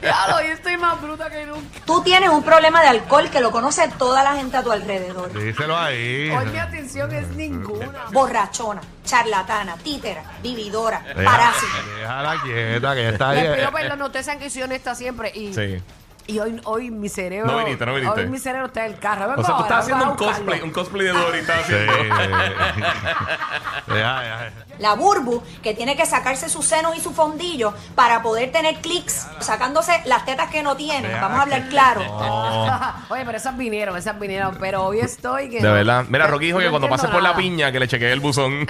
Claro, 0.02 0.36
hoy 0.38 0.46
estoy 0.48 0.78
más 0.78 1.02
bruta 1.02 1.30
que 1.30 1.46
nunca. 1.46 1.80
Tú 1.86 2.02
tienes 2.04 2.30
un 2.30 2.44
problema 2.44 2.82
de 2.82 2.88
alcohol 2.90 3.30
que 3.30 3.40
lo 3.40 3.52
conoce 3.52 3.88
toda 3.98 4.24
la 4.24 4.36
gente 4.36 4.58
a 4.58 4.64
tu 4.64 4.72
alrededor. 4.72 5.32
Díselo 5.34 5.78
ahí. 5.78 6.30
Hoy 6.30 6.46
mi 6.48 6.58
atención 6.58 7.14
es 7.14 7.28
ninguna. 7.30 8.06
Borrachona, 8.12 8.82
charlatana, 9.06 9.76
títera, 9.78 10.24
vividora, 10.44 11.02
Deja- 11.16 11.24
parásita. 11.32 11.78
Déjala 12.00 12.42
quieta, 12.44 12.96
que 12.96 13.04
ya 13.04 13.10
está 13.10 13.30
ahí. 13.30 13.42
Les 13.44 13.58
pido 13.58 13.72
perdón, 13.72 14.02
ustedes 14.04 14.26
saben 14.26 14.40
que 14.40 14.50
soy 14.50 14.64
honesta 14.64 14.96
siempre 14.96 15.32
y, 15.34 15.54
Sí. 15.54 15.82
Y 16.30 16.40
hoy, 16.40 16.62
hoy 16.66 16.92
mi 16.92 17.10
cerebro... 17.10 17.52
No 17.52 17.58
viniste, 17.60 17.86
no 17.86 17.94
viniste. 17.96 18.22
Hoy 18.22 18.28
mi 18.28 18.38
cerebro 18.40 18.68
está 18.68 18.86
en 18.86 18.94
el 18.94 19.00
carro. 19.00 19.34
O 19.36 19.44
sea, 19.44 19.56
tú 19.58 19.64
estás 19.64 19.80
haciendo 19.80 20.12
un 20.12 20.18
Vengo 20.18 20.32
cosplay, 20.32 20.62
un 20.62 20.72
cosplay 20.72 21.08
de. 21.08 21.40
Estás 21.40 21.66
Sí. 21.66 21.74
La 24.80 24.94
burbu 24.96 25.44
que 25.62 25.74
tiene 25.74 25.98
que 25.98 26.06
sacarse 26.06 26.48
sus 26.48 26.66
senos 26.66 26.96
y 26.96 27.02
su 27.02 27.12
fondillo 27.12 27.74
para 27.96 28.22
poder 28.22 28.50
tener 28.52 28.76
clics, 28.76 29.28
sacándose 29.40 29.92
las 30.06 30.24
tetas 30.26 30.50
que 30.50 30.64
no 30.64 30.78
tiene. 30.78 31.12
Vamos 31.20 31.40
a 31.40 31.42
hablar 31.42 31.68
claro. 31.68 32.02
Oye, 33.10 33.26
pero 33.26 33.38
esas 33.38 33.58
vinieron, 33.58 33.98
esas 33.98 34.18
vinieron, 34.18 34.56
pero 34.58 34.86
hoy 34.86 35.00
estoy 35.00 35.50
que 35.50 35.58
De 35.58 35.64
no- 35.68 35.74
verdad. 35.74 36.06
Mira, 36.08 36.28
Rocky 36.28 36.46
dijo 36.46 36.60
no 36.60 36.64
que 36.64 36.70
cuando 36.70 36.88
entiendo 36.88 37.04
pase 37.04 37.14
por 37.14 37.22
la 37.24 37.36
piña, 37.36 37.72
que 37.74 37.80
le 37.82 37.88
chequee 37.90 38.14
el 38.14 38.22
buzón. 38.22 38.60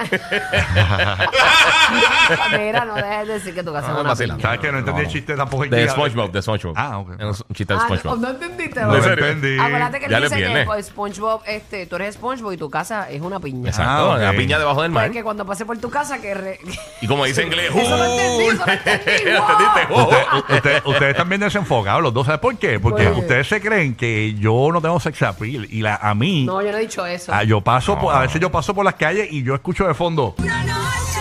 Mira, 2.58 2.84
no 2.84 2.94
dejes 2.94 3.26
de 3.28 3.32
decir 3.34 3.54
que 3.54 3.62
tu 3.62 3.72
casa 3.72 3.88
Ah, 3.90 4.00
una 4.00 4.14
piña. 4.16 4.36
¿Sabes 4.40 4.60
que 4.60 4.72
no 4.72 4.78
entendí 4.78 5.02
el 5.02 5.08
chiste 5.08 5.36
tampoco? 5.36 5.64
De 5.66 5.88
SpongeBob, 5.88 6.30
de 6.32 6.42
SpongeBob. 6.42 6.74
Ah, 6.76 6.98
ok. 6.98 7.10
Es 7.50 7.52
un 7.52 7.54
chiste 7.56 7.74
de 7.74 7.80
Ah, 7.80 7.98
no, 8.04 8.16
no 8.16 8.30
entendiste. 8.30 8.80
No 8.80 8.94
entendí. 8.94 9.58
Acuérdate 9.58 9.98
que 9.98 10.04
él 10.04 10.10
Ya 10.12 10.20
le 10.20 10.26
dice 10.26 10.36
que 10.38 10.44
viene. 10.46 10.64
pues, 10.64 10.86
SpongeBob, 10.86 11.42
este, 11.46 11.86
tú 11.86 11.96
eres 11.96 12.14
SpongeBob 12.14 12.52
y 12.52 12.56
tu 12.56 12.70
casa 12.70 13.10
es 13.10 13.20
una 13.20 13.40
piña. 13.40 13.68
Exacto, 13.70 14.12
Ah, 14.12 14.14
ok. 14.14 14.20
la 14.20 14.32
piña 14.34 14.58
debajo 14.60 14.82
del 14.82 14.92
mar. 14.92 15.06
Pues 15.06 15.16
que 15.16 15.24
cuando 15.24 15.44
pase 15.44 15.66
por 15.66 15.76
tu 15.78 15.90
casa 15.90 16.20
que... 16.20 16.32
re- 16.34 16.60
Y 17.00 17.08
como 17.08 17.24
dice 17.24 17.42
en 17.42 17.48
inglés, 17.48 17.72
Eso 17.74 17.96
lo 17.96 18.04
entendí, 18.04 18.44
eso 18.54 18.64
lo 18.66 18.72
entendí, 18.72 19.10
¿Entendiste? 19.30 19.86
wow. 19.90 20.02
Usted- 20.04 20.54
usted- 20.54 20.82
ustedes 20.86 21.10
están 21.10 21.28
bien 21.28 21.40
desenfocados 21.40 22.02
los 22.04 22.14
dos. 22.14 22.24
¿Sabes 22.26 22.40
por 22.40 22.56
qué? 22.56 22.78
Porque 22.78 23.04
¿Por 23.04 23.14
qué? 23.14 23.20
ustedes 23.20 23.48
se 23.48 23.60
creen 23.60 23.96
que 23.96 24.34
yo 24.34 24.68
no 24.72 24.80
tengo 24.80 25.00
sex 25.00 25.20
appeal 25.22 25.66
y 25.70 25.82
la, 25.82 25.96
a 25.96 26.14
mí, 26.14 26.44
No, 26.44 26.62
yo 26.62 26.70
no 26.70 26.78
he 26.78 26.82
dicho 26.82 27.04
eso. 27.04 27.32
ah, 27.34 27.42
yo 27.42 27.60
paso, 27.62 27.98
por- 27.98 28.14
a 28.14 28.20
veces 28.20 28.40
yo 28.40 28.52
paso 28.52 28.72
por 28.74 28.84
las 28.84 28.94
calles 28.94 29.26
y 29.32 29.42
yo 29.42 29.56
escucho 29.56 29.88
de 29.88 29.94
fondo. 29.94 30.36
Una 30.38 30.62
noche, 30.64 31.20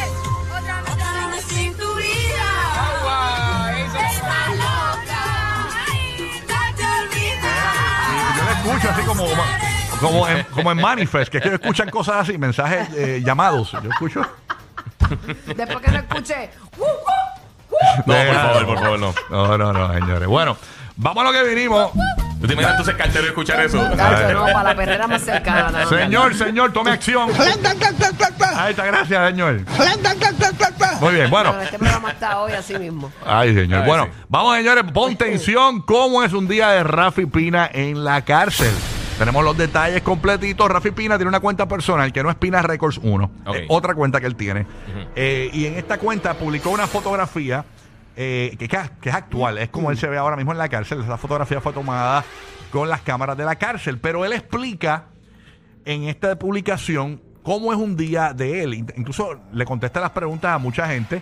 como, 9.09 9.25
como, 9.99 10.27
en, 10.27 10.43
como 10.45 10.71
en 10.71 10.77
Manifest, 10.81 11.31
que 11.31 11.37
es 11.39 11.43
que 11.43 11.53
escuchan 11.55 11.89
cosas 11.89 12.17
así, 12.17 12.37
mensajes 12.37 12.89
eh, 12.95 13.21
llamados. 13.25 13.71
Yo 13.71 13.89
escucho. 13.89 14.21
Después 15.45 15.79
que 15.79 15.91
no 15.91 15.97
escuché... 15.97 16.49
"Uh, 16.77 16.83
uh, 16.83 16.85
uh". 16.85 17.39
No, 18.05 18.13
por 18.13 18.35
favor, 18.35 18.65
por 18.65 18.79
favor, 18.79 18.99
no. 18.99 19.13
No, 19.29 19.57
no, 19.57 19.73
no, 19.73 19.93
señores. 19.93 20.27
Bueno, 20.27 20.57
vamos 20.95 21.23
a 21.23 21.27
lo 21.27 21.33
que 21.33 21.43
vinimos. 21.55 21.91
¿Tú 22.41 22.47
te 22.47 22.53
imaginas 22.53 22.71
entonces 22.79 22.95
cartero 22.95 23.25
escuchar 23.27 23.59
eso? 23.61 23.77
No, 23.89 23.95
para 23.97 24.63
la 24.63 24.75
perrera 24.75 25.07
más 25.07 25.21
cercana. 25.21 25.71
no, 25.71 25.79
no. 25.79 25.89
Señor, 25.89 26.35
señor, 26.35 26.71
tome 26.73 26.91
acción. 26.91 27.29
Ahí 28.55 28.71
está, 28.71 28.85
gracias, 28.85 29.29
señor. 29.29 29.61
Muy 31.01 31.13
bien, 31.15 31.29
bueno. 31.29 31.51
Pero 31.51 31.63
este 31.63 31.79
programa 31.79 32.11
está 32.11 32.39
hoy 32.39 32.51
así 32.53 32.77
mismo. 32.77 33.11
Ay, 33.25 33.53
señor. 33.53 33.81
Ay, 33.81 33.87
bueno, 33.87 34.05
sí. 34.05 34.11
vamos, 34.29 34.55
señores, 34.57 34.83
pon 34.93 35.15
tensión. 35.15 35.81
¿Cómo 35.81 36.23
es 36.23 36.33
un 36.33 36.47
día 36.47 36.69
de 36.69 36.83
Rafi 36.83 37.25
Pina 37.25 37.69
en 37.73 38.03
la 38.03 38.23
cárcel? 38.23 38.71
Tenemos 39.19 39.43
los 39.43 39.57
detalles 39.57 40.01
completitos. 40.01 40.69
Rafi 40.71 40.91
Pina 40.91 41.17
tiene 41.17 41.27
una 41.27 41.41
cuenta 41.41 41.67
personal 41.67 42.13
que 42.13 42.23
no 42.23 42.29
es 42.29 42.37
Pina 42.37 42.61
Records 42.61 42.99
1. 43.03 43.31
Ok. 43.45 43.55
Es 43.55 43.65
otra 43.67 43.93
cuenta 43.93 44.21
que 44.21 44.27
él 44.27 44.35
tiene. 44.37 44.65
Eh, 45.15 45.49
y 45.53 45.65
en 45.65 45.75
esta 45.75 45.97
cuenta 45.97 46.33
publicó 46.35 46.69
una 46.69 46.87
fotografía 46.87 47.65
eh, 48.15 48.55
que, 48.57 48.65
es 49.09 49.13
actual. 49.13 49.57
Es 49.57 49.67
como 49.69 49.91
él 49.91 49.97
se 49.97 50.07
ve 50.07 50.17
ahora 50.17 50.37
mismo 50.37 50.53
en 50.53 50.57
la 50.57 50.69
cárcel. 50.69 51.01
Esa 51.01 51.17
fotografía 51.17 51.59
fue 51.59 51.73
tomada 51.73 52.23
con 52.71 52.87
las 52.87 53.01
cámaras 53.01 53.37
de 53.37 53.43
la 53.43 53.55
cárcel. 53.57 53.97
Pero 53.99 54.23
él 54.23 54.31
explica 54.31 55.05
en 55.83 56.03
esta 56.03 56.37
publicación 56.39 57.21
cómo 57.43 57.73
es 57.73 57.77
un 57.77 57.97
día 57.97 58.31
de 58.33 58.63
él. 58.63 58.73
In- 58.73 58.93
Incluso 58.95 59.37
le 59.51 59.65
contesta 59.65 59.99
las 59.99 60.11
preguntas 60.11 60.51
a 60.55 60.57
mucha 60.59 60.87
gente. 60.87 61.21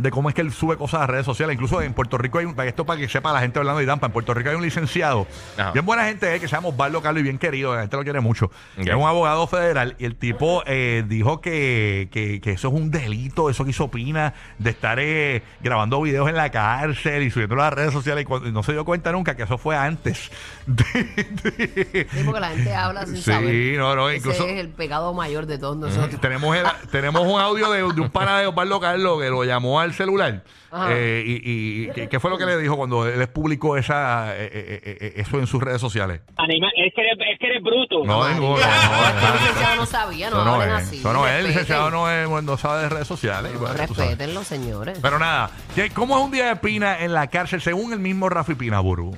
De 0.00 0.10
cómo 0.10 0.28
es 0.28 0.34
que 0.34 0.40
él 0.40 0.52
sube 0.52 0.76
cosas 0.76 1.02
a 1.02 1.06
redes 1.06 1.24
sociales. 1.26 1.54
Incluso 1.54 1.80
en 1.82 1.92
Puerto 1.94 2.18
Rico 2.18 2.38
hay 2.38 2.46
un, 2.46 2.58
esto 2.60 2.84
para 2.86 2.98
que 3.00 3.08
sepa 3.08 3.32
la 3.32 3.40
gente 3.40 3.58
hablando 3.58 3.78
de 3.78 3.84
Idampa, 3.84 4.06
en 4.06 4.12
Puerto 4.12 4.34
Rico 4.34 4.50
hay 4.50 4.56
un 4.56 4.62
licenciado, 4.62 5.26
Ajá. 5.58 5.72
bien 5.72 5.84
buena 5.84 6.04
gente 6.04 6.34
eh, 6.34 6.40
que 6.40 6.48
se 6.48 6.54
llama 6.56 6.68
Osvaldo 6.68 7.00
Carlos 7.02 7.20
y 7.20 7.24
bien 7.24 7.38
querido, 7.38 7.74
la 7.74 7.82
gente 7.82 7.96
lo 7.96 8.02
quiere 8.02 8.20
mucho. 8.20 8.46
Ok. 8.46 8.86
Es 8.86 8.94
un 8.94 9.06
abogado 9.06 9.46
federal 9.46 9.96
y 9.98 10.04
el 10.04 10.16
tipo 10.16 10.62
eh, 10.66 11.04
dijo 11.06 11.40
que, 11.40 12.08
que- 12.12 12.40
que 12.40 12.52
eso 12.52 12.68
es 12.68 12.74
un 12.74 12.90
delito, 12.90 13.50
eso 13.50 13.64
que 13.64 13.70
hizo 13.70 13.88
Pina, 13.90 14.34
de 14.58 14.70
estar 14.70 14.98
eh, 15.00 15.42
grabando 15.60 16.00
videos 16.02 16.28
en 16.28 16.36
la 16.36 16.50
cárcel 16.50 17.22
y 17.22 17.30
subiendo 17.30 17.54
a 17.56 17.58
las 17.58 17.72
redes 17.72 17.92
sociales 17.92 18.22
y 18.22 18.24
cuando- 18.24 18.48
y 18.48 18.52
no 18.52 18.62
se 18.62 18.72
dio 18.72 18.84
cuenta 18.84 19.12
nunca 19.12 19.36
que 19.36 19.42
eso 19.44 19.58
fue 19.58 19.76
antes. 19.76 20.30
de- 20.66 20.84
de- 20.84 22.06
Sí, 22.10 22.22
porque 22.24 22.40
la 22.40 22.48
gente 22.50 22.74
habla 22.74 23.06
sin 23.06 23.16
Sí, 23.16 23.22
saber. 23.22 23.78
no, 23.78 23.94
no, 23.96 24.08
Ese 24.08 24.18
incluso- 24.18 24.46
es 24.46 24.58
el 24.58 24.68
pecado 24.68 25.12
mayor 25.14 25.46
de 25.46 25.58
todos 25.58 25.76
nosotros. 25.76 26.20
tenemos, 26.20 26.56
el- 26.56 26.66
tenemos 26.90 27.22
un 27.22 27.40
audio 27.40 27.70
de, 27.70 27.78
de 27.92 28.00
un 28.00 28.10
pana 28.10 28.38
de 28.38 28.46
Osvaldo 28.46 28.80
Carlos 28.80 29.20
que 29.20 29.28
lo 29.28 29.44
llamó 29.44 29.80
al 29.80 29.89
celular. 29.94 30.42
Ajá. 30.70 30.88
Eh, 30.92 31.22
y 31.26 31.84
y 31.86 31.90
¿qué, 31.90 32.08
qué 32.08 32.20
fue 32.20 32.30
lo 32.30 32.38
que 32.38 32.46
le 32.46 32.56
dijo 32.58 32.76
cuando 32.76 33.06
él 33.06 33.26
publicó 33.28 33.76
esa, 33.76 34.36
eh, 34.36 34.48
eh, 34.52 35.12
eso 35.16 35.38
en 35.38 35.46
sus 35.46 35.62
redes 35.62 35.80
sociales? 35.80 36.20
Anima, 36.36 36.68
es, 36.76 36.92
que 36.94 37.00
eres, 37.00 37.18
es 37.32 37.38
que 37.38 37.46
eres 37.46 37.62
bruto. 37.62 38.04
No, 38.04 38.28
no, 38.34 38.56
es 38.58 38.64
que 38.64 39.26
el 39.26 39.32
licenciado 39.40 39.76
no 39.76 39.86
sabía, 39.86 40.30
no 40.30 40.36
Eso 40.36 40.44
no 40.44 40.54
hablen 40.54 40.68
es. 40.70 40.74
así. 40.82 40.98
Eso 40.98 41.12
no 41.12 41.26
es. 41.28 41.34
El 41.40 41.46
licenciado 41.48 41.90
no, 41.90 42.10
es, 42.10 42.44
no 42.44 42.56
sabe 42.56 42.82
de 42.82 42.88
redes 42.88 43.08
sociales. 43.08 43.58
Bueno. 43.58 43.74
Respétenlo, 43.74 44.44
señores. 44.44 44.98
Pero 45.02 45.18
nada, 45.18 45.50
¿qué- 45.74 45.90
¿cómo 45.90 46.18
es 46.18 46.24
un 46.24 46.30
día 46.30 46.46
de 46.48 46.56
Pina 46.56 47.00
en 47.00 47.12
la 47.12 47.26
cárcel 47.28 47.60
según 47.60 47.92
el 47.92 47.98
mismo 47.98 48.28
Rafi 48.28 48.54
Pina, 48.54 48.80
Buru? 48.80 49.16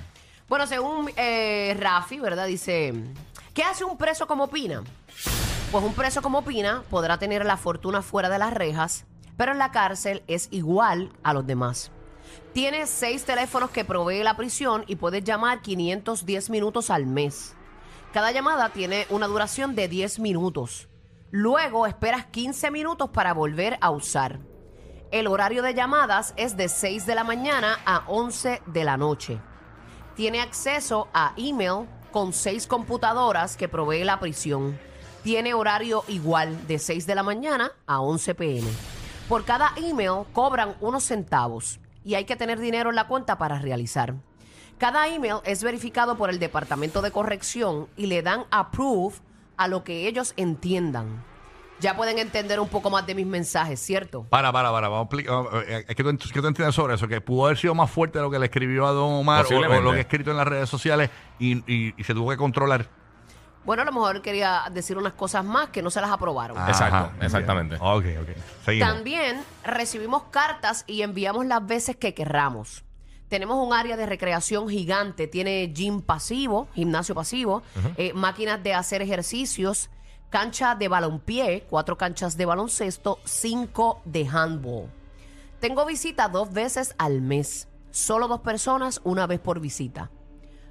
Bueno, 0.48 0.66
según 0.66 1.10
eh, 1.16 1.74
Rafi, 1.78 2.18
¿verdad? 2.20 2.46
Dice, 2.46 2.92
¿qué 3.54 3.62
hace 3.62 3.84
un 3.84 3.96
preso 3.96 4.26
como 4.26 4.48
Pina? 4.48 4.82
Pues 5.70 5.82
un 5.84 5.94
preso 5.94 6.20
como 6.20 6.44
Pina 6.44 6.82
podrá 6.90 7.18
tener 7.18 7.46
la 7.46 7.56
fortuna 7.56 8.02
fuera 8.02 8.28
de 8.28 8.38
las 8.38 8.52
rejas, 8.52 9.06
pero 9.36 9.52
en 9.52 9.58
la 9.58 9.70
cárcel 9.70 10.22
es 10.26 10.48
igual 10.50 11.12
a 11.22 11.32
los 11.32 11.46
demás. 11.46 11.90
Tiene 12.52 12.86
seis 12.86 13.24
teléfonos 13.24 13.70
que 13.70 13.84
provee 13.84 14.22
la 14.22 14.36
prisión 14.36 14.84
y 14.86 14.96
puedes 14.96 15.24
llamar 15.24 15.62
510 15.62 16.50
minutos 16.50 16.90
al 16.90 17.06
mes. 17.06 17.54
Cada 18.12 18.30
llamada 18.30 18.68
tiene 18.70 19.06
una 19.08 19.26
duración 19.26 19.74
de 19.74 19.88
10 19.88 20.18
minutos. 20.18 20.88
Luego 21.30 21.86
esperas 21.86 22.26
15 22.26 22.70
minutos 22.70 23.10
para 23.10 23.32
volver 23.32 23.78
a 23.80 23.90
usar. 23.90 24.40
El 25.10 25.26
horario 25.26 25.62
de 25.62 25.74
llamadas 25.74 26.34
es 26.36 26.56
de 26.56 26.68
6 26.68 27.06
de 27.06 27.14
la 27.14 27.24
mañana 27.24 27.78
a 27.86 28.04
11 28.06 28.62
de 28.66 28.84
la 28.84 28.96
noche. 28.96 29.40
Tiene 30.14 30.42
acceso 30.42 31.08
a 31.14 31.32
email 31.38 31.86
con 32.10 32.34
seis 32.34 32.66
computadoras 32.66 33.56
que 33.56 33.68
provee 33.68 34.04
la 34.04 34.20
prisión. 34.20 34.78
Tiene 35.24 35.54
horario 35.54 36.04
igual 36.08 36.66
de 36.66 36.78
6 36.78 37.06
de 37.06 37.14
la 37.14 37.22
mañana 37.22 37.72
a 37.86 38.00
11 38.00 38.34
pm. 38.34 38.91
Por 39.32 39.46
cada 39.46 39.72
email 39.78 40.26
cobran 40.34 40.74
unos 40.82 41.04
centavos 41.04 41.80
y 42.04 42.16
hay 42.16 42.26
que 42.26 42.36
tener 42.36 42.58
dinero 42.60 42.90
en 42.90 42.96
la 42.96 43.06
cuenta 43.06 43.38
para 43.38 43.58
realizar. 43.58 44.12
Cada 44.76 45.08
email 45.08 45.36
es 45.46 45.64
verificado 45.64 46.18
por 46.18 46.28
el 46.28 46.38
Departamento 46.38 47.00
de 47.00 47.12
Corrección 47.12 47.88
y 47.96 48.08
le 48.08 48.20
dan 48.20 48.44
approve 48.50 49.14
a 49.56 49.68
lo 49.68 49.84
que 49.84 50.06
ellos 50.06 50.34
entiendan. 50.36 51.24
Ya 51.80 51.96
pueden 51.96 52.18
entender 52.18 52.60
un 52.60 52.68
poco 52.68 52.90
más 52.90 53.06
de 53.06 53.14
mis 53.14 53.24
mensajes, 53.26 53.80
¿cierto? 53.80 54.24
Para, 54.24 54.52
para, 54.52 54.70
para. 54.70 54.88
Vamos 54.90 55.04
a 55.04 55.16
explicar. 55.16 55.44
eh, 55.66 55.84
Es 55.88 55.96
que 55.96 56.04
tú, 56.04 56.10
que 56.30 56.40
tú 56.42 56.46
entiendes 56.48 56.74
sobre 56.74 56.92
eso, 56.96 57.08
que 57.08 57.22
pudo 57.22 57.46
haber 57.46 57.56
sido 57.56 57.74
más 57.74 57.90
fuerte 57.90 58.18
de 58.18 58.24
lo 58.24 58.30
que 58.30 58.38
le 58.38 58.44
escribió 58.44 58.86
a 58.86 58.92
Don 58.92 59.14
Omar 59.14 59.46
o, 59.46 59.80
lo 59.80 59.92
que 59.92 59.96
ha 59.96 60.00
escrito 60.00 60.30
en 60.32 60.36
las 60.36 60.46
redes 60.46 60.68
sociales 60.68 61.08
y, 61.38 61.56
y- 61.72 61.94
y 61.96 62.04
se 62.04 62.12
tuvo 62.12 62.28
que 62.28 62.36
controlar. 62.36 62.86
Bueno, 63.64 63.82
a 63.82 63.84
lo 63.84 63.92
mejor 63.92 64.22
quería 64.22 64.64
decir 64.72 64.98
unas 64.98 65.12
cosas 65.12 65.44
más 65.44 65.68
que 65.68 65.82
no 65.82 65.90
se 65.90 66.00
las 66.00 66.10
aprobaron. 66.10 66.56
Exacto, 66.68 67.12
exactamente. 67.24 67.76
Ok, 67.76 68.04
ok. 68.20 68.28
Seguimos. 68.64 68.88
También 68.88 69.44
recibimos 69.64 70.24
cartas 70.24 70.84
y 70.86 71.02
enviamos 71.02 71.46
las 71.46 71.64
veces 71.64 71.96
que 71.96 72.12
querramos. 72.12 72.84
Tenemos 73.28 73.64
un 73.66 73.72
área 73.72 73.96
de 73.96 74.04
recreación 74.04 74.68
gigante, 74.68 75.26
tiene 75.26 75.72
gym 75.72 76.02
pasivo, 76.02 76.68
gimnasio 76.74 77.14
pasivo, 77.14 77.62
eh, 77.96 78.12
máquinas 78.12 78.62
de 78.62 78.74
hacer 78.74 79.00
ejercicios, 79.00 79.88
cancha 80.28 80.74
de 80.74 80.88
balompié, 80.88 81.64
cuatro 81.70 81.96
canchas 81.96 82.36
de 82.36 82.44
baloncesto, 82.44 83.20
cinco 83.24 84.02
de 84.04 84.28
handball. 84.28 84.90
Tengo 85.60 85.86
visita 85.86 86.28
dos 86.28 86.52
veces 86.52 86.94
al 86.98 87.22
mes, 87.22 87.68
solo 87.90 88.28
dos 88.28 88.40
personas 88.40 89.00
una 89.04 89.26
vez 89.26 89.40
por 89.40 89.60
visita. 89.60 90.10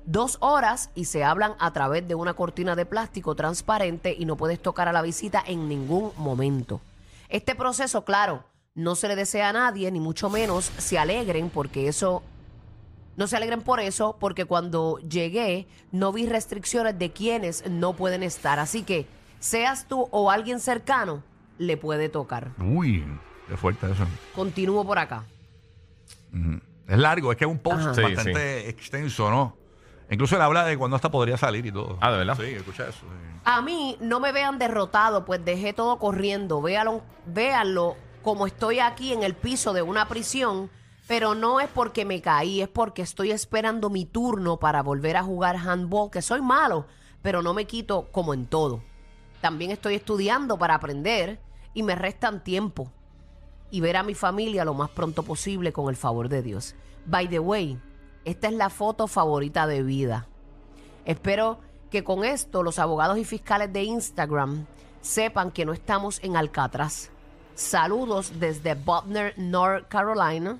Dos 0.05 0.37
horas 0.41 0.89
y 0.95 1.05
se 1.05 1.23
hablan 1.23 1.53
a 1.59 1.71
través 1.73 2.07
de 2.07 2.15
una 2.15 2.33
cortina 2.33 2.75
de 2.75 2.85
plástico 2.85 3.35
transparente 3.35 4.15
y 4.17 4.25
no 4.25 4.35
puedes 4.35 4.61
tocar 4.61 4.87
a 4.87 4.93
la 4.93 5.01
visita 5.01 5.43
en 5.45 5.69
ningún 5.69 6.11
momento. 6.17 6.81
Este 7.29 7.55
proceso, 7.55 8.03
claro, 8.03 8.43
no 8.73 8.95
se 8.95 9.07
le 9.07 9.15
desea 9.15 9.49
a 9.49 9.53
nadie, 9.53 9.91
ni 9.91 9.99
mucho 9.99 10.29
menos 10.29 10.65
se 10.77 10.97
alegren 10.97 11.49
porque 11.49 11.87
eso... 11.87 12.23
No 13.17 13.27
se 13.27 13.35
alegren 13.35 13.61
por 13.61 13.79
eso, 13.81 14.15
porque 14.19 14.45
cuando 14.45 14.97
llegué 14.99 15.67
no 15.91 16.13
vi 16.13 16.25
restricciones 16.25 16.97
de 16.97 17.11
quienes 17.11 17.69
no 17.69 17.93
pueden 17.93 18.23
estar. 18.23 18.57
Así 18.57 18.83
que, 18.83 19.05
seas 19.39 19.85
tú 19.87 20.07
o 20.11 20.31
alguien 20.31 20.59
cercano, 20.59 21.21
le 21.57 21.77
puede 21.77 22.09
tocar. 22.09 22.51
Uy, 22.57 23.05
qué 23.47 23.57
fuerte 23.57 23.91
eso. 23.91 24.07
Continúo 24.33 24.85
por 24.85 24.97
acá. 24.97 25.25
Es 26.87 26.97
largo, 26.97 27.31
es 27.31 27.37
que 27.37 27.43
es 27.43 27.51
un 27.51 27.59
post 27.59 27.79
Ajá. 27.79 27.93
Sí, 27.93 28.01
bastante 28.01 28.69
extenso, 28.69 29.29
¿no? 29.29 29.60
Incluso 30.11 30.35
él 30.35 30.41
habla 30.41 30.65
de 30.65 30.77
cuando 30.77 30.95
hasta 30.95 31.09
podría 31.09 31.37
salir 31.37 31.65
y 31.65 31.71
todo. 31.71 31.97
Ah, 32.01 32.11
¿de 32.11 32.17
verdad? 32.17 32.37
Sí, 32.37 32.43
escucha 32.43 32.83
eso. 32.83 32.99
sí. 32.99 33.39
A 33.45 33.61
mí 33.61 33.97
no 34.01 34.19
me 34.19 34.31
vean 34.31 34.59
derrotado, 34.59 35.25
pues 35.25 35.43
dejé 35.43 35.73
todo 35.73 35.97
corriendo. 35.97 36.61
Véanlo, 36.61 37.01
véanlo 37.25 37.95
como 38.21 38.45
estoy 38.45 38.79
aquí 38.79 39.13
en 39.13 39.23
el 39.23 39.33
piso 39.33 39.73
de 39.73 39.81
una 39.81 40.07
prisión, 40.07 40.69
pero 41.07 41.33
no 41.33 41.59
es 41.59 41.69
porque 41.69 42.05
me 42.05 42.21
caí, 42.21 42.61
es 42.61 42.67
porque 42.67 43.01
estoy 43.01 43.31
esperando 43.31 43.89
mi 43.89 44.05
turno 44.05 44.57
para 44.57 44.83
volver 44.83 45.17
a 45.17 45.23
jugar 45.23 45.55
handball, 45.55 46.11
que 46.11 46.21
soy 46.21 46.41
malo, 46.41 46.85
pero 47.21 47.41
no 47.41 47.53
me 47.53 47.65
quito 47.65 48.09
como 48.11 48.33
en 48.33 48.45
todo. 48.45 48.83
También 49.39 49.71
estoy 49.71 49.95
estudiando 49.95 50.57
para 50.59 50.75
aprender 50.75 51.39
y 51.73 51.83
me 51.83 51.95
restan 51.95 52.43
tiempo 52.43 52.91
y 53.71 53.79
ver 53.81 53.97
a 53.97 54.03
mi 54.03 54.13
familia 54.13 54.65
lo 54.65 54.73
más 54.73 54.89
pronto 54.89 55.23
posible 55.23 55.71
con 55.73 55.89
el 55.89 55.95
favor 55.95 56.29
de 56.29 56.43
Dios. 56.43 56.75
By 57.05 57.27
the 57.27 57.39
way, 57.39 57.79
esta 58.25 58.47
es 58.47 58.53
la 58.53 58.69
foto 58.69 59.07
favorita 59.07 59.67
de 59.67 59.83
vida. 59.83 60.27
Espero 61.05 61.59
que 61.89 62.03
con 62.03 62.23
esto 62.23 62.63
los 62.63 62.79
abogados 62.79 63.17
y 63.17 63.25
fiscales 63.25 63.71
de 63.73 63.83
Instagram 63.83 64.65
sepan 65.01 65.51
que 65.51 65.65
no 65.65 65.73
estamos 65.73 66.19
en 66.23 66.37
Alcatraz. 66.37 67.09
Saludos 67.55 68.39
desde 68.39 68.75
Butner, 68.75 69.33
North 69.37 69.87
Carolina. 69.87 70.59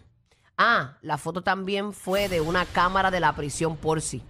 Ah, 0.58 0.98
la 1.02 1.18
foto 1.18 1.42
también 1.42 1.94
fue 1.94 2.28
de 2.28 2.42
una 2.42 2.66
cámara 2.66 3.10
de 3.10 3.20
la 3.20 3.34
prisión 3.34 3.78
por 3.78 4.02
sí. 4.02 4.22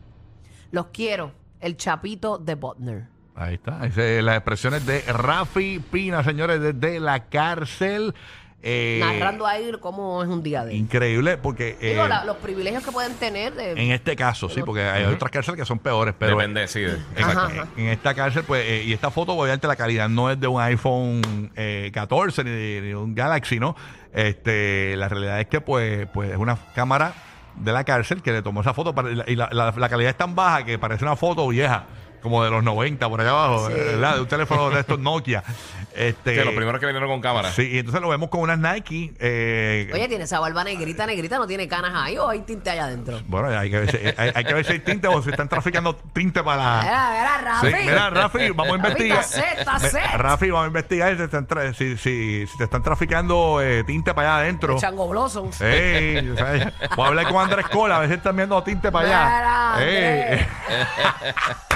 Los 0.72 0.88
quiero, 0.88 1.32
el 1.60 1.76
chapito 1.76 2.38
de 2.38 2.56
Butner. 2.56 3.08
Ahí 3.36 3.56
está. 3.56 3.80
Las 3.80 4.38
expresiones 4.38 4.86
de 4.86 5.02
Rafi 5.02 5.80
Pina, 5.80 6.24
señores, 6.24 6.62
desde 6.62 7.00
la 7.00 7.30
cárcel. 7.30 8.14
Eh, 8.64 9.00
Narrando 9.04 9.48
ahí 9.48 9.72
cómo 9.80 10.22
es 10.22 10.30
un 10.30 10.44
día 10.44 10.64
de. 10.64 10.76
Increíble, 10.76 11.38
porque 11.38 11.78
eh, 11.82 11.94
Digo, 11.94 12.08
la- 12.08 12.26
los 12.26 12.38
privilegios 12.38 12.84
que 12.86 12.92
pueden 12.92 13.14
tener 13.16 13.54
de... 13.56 13.72
en 13.72 13.92
este 13.92 14.16
caso, 14.16 14.50
sí, 14.50 14.62
porque 14.64 14.84
hay 14.84 15.04
otras 15.06 15.32
cárceles 15.32 15.60
que 15.60 15.66
son 15.66 15.80
peores, 15.80 16.14
pero 16.18 16.38
Depende, 16.38 16.68
sí. 16.68 16.82
de- 16.82 16.92
en, 16.94 17.02
exacto. 17.16 17.40
Ajá. 17.42 17.68
en 17.76 17.88
esta 17.88 18.14
cárcel, 18.14 18.44
pues, 18.46 18.64
eh, 18.68 18.84
y 18.86 18.94
esta 18.94 19.10
foto, 19.10 19.34
obviamente, 19.34 19.66
la 19.68 19.76
calidad 19.76 20.10
no 20.10 20.30
es 20.30 20.40
de 20.40 20.46
un 20.48 20.62
iPhone 20.62 21.52
eh, 21.56 21.90
14 21.94 22.44
ni 22.44 22.50
de, 22.52 22.80
ni 22.82 22.88
de 22.90 22.96
un 22.96 23.16
Galaxy, 23.16 23.60
¿no? 23.60 23.76
Este, 24.14 24.96
la 24.98 25.10
realidad 25.10 25.40
es 25.40 25.48
que, 25.48 25.62
pues, 25.62 26.08
pues 26.14 26.30
es 26.32 26.38
una 26.38 26.58
cámara 26.76 27.14
de 27.56 27.72
la 27.74 27.84
cárcel 27.84 28.22
que 28.22 28.32
le 28.32 28.42
tomó 28.42 28.62
esa 28.62 28.74
foto 28.74 28.94
para- 28.94 29.10
y 29.28 29.36
la, 29.36 29.50
la- 29.52 29.74
la 29.76 29.90
calidad 29.90 30.12
es 30.12 30.18
tan 30.18 30.36
baja 30.36 30.64
que 30.66 30.78
parece 30.78 31.04
una 31.04 31.16
foto 31.16 31.48
vieja. 31.48 31.86
Como 32.22 32.44
de 32.44 32.50
los 32.52 32.64
90 32.64 33.10
por 33.10 33.20
allá 33.22 33.32
abajo, 33.32 33.68
Sí. 33.68 33.74
¿verdad? 33.74 34.16
De 34.16 34.22
un 34.22 34.28
teléfono 34.28 34.70
de 34.70 34.80
estos 34.80 35.00
Nokia. 35.00 35.44
Este, 35.94 36.36
Que 36.36 36.46
los 36.46 36.54
primeros 36.54 36.80
que 36.80 36.86
vinieron 36.86 37.10
con 37.10 37.20
cámara. 37.22 37.52
Sí, 37.52 37.68
y 37.70 37.80
entonces 37.80 38.02
lo 38.02 38.08
vemos 38.10 38.30
con 38.30 38.40
unas 38.42 38.58
Nike. 38.60 39.14
eh, 39.20 39.90
Oye, 39.94 40.08
tiene 40.08 40.24
esa 40.24 40.40
barba 40.40 40.64
negrita, 40.64 41.06
negrita, 41.06 41.38
no 41.38 41.48
tiene 41.48 41.68
canas 41.68 41.92
ahí 41.96 42.18
o 42.18 42.30
hay 42.30 42.40
tinte 42.42 42.70
allá 42.70 42.86
adentro. 42.86 43.20
bueno, 43.28 43.48
hay 43.50 43.70
que, 43.70 43.80
ver 43.80 43.92
si, 43.92 43.98
hay, 44.18 44.32
hay 44.34 44.44
que 44.46 44.54
ver 44.54 44.66
si 44.66 44.72
hay 44.74 44.80
tinte 44.80 45.08
o 45.10 45.22
si 45.22 45.30
están 45.32 45.50
traficando 45.50 45.96
tinte 46.14 46.42
para... 46.44 46.82
Mira, 46.82 47.10
mira, 47.12 47.60
Sí, 47.62 47.70
Rafi. 47.72 47.84
mira, 47.86 48.10
Rafi, 48.10 48.50
vamos 48.52 48.74
a 48.74 48.76
investigar. 48.78 49.20
está 49.20 49.42
set, 49.42 49.60
está 49.60 49.80
set. 49.80 50.02
Rafi, 50.16 50.50
vamos 50.50 50.64
a 50.66 50.68
investigar 50.68 51.12
si 51.12 51.18
te 51.18 51.24
están, 51.26 51.48
tra- 51.48 51.74
si, 51.74 51.98
si- 51.98 52.48
si 52.48 52.58
te 52.58 52.64
están 52.64 52.84
traficando 52.84 53.60
eh, 53.62 53.84
tinte 53.84 54.14
para 54.14 54.36
allá 54.36 54.44
adentro. 54.44 54.78
Chango 54.80 55.10
Blossoms. 55.10 55.60
Ey. 55.62 56.30
Voy 56.96 57.06
a 57.06 57.08
hablar 57.08 57.28
con 57.28 57.38
Andrés 57.44 57.68
Cola, 57.68 57.98
a 57.98 58.00
ver 58.00 58.10
si 58.10 58.16
están 58.16 58.36
viendo 58.36 58.62
tinte 58.64 58.92
para 58.92 59.08
allá. 59.08 59.76
Mira, 59.78 59.92
Ey. 60.38 60.48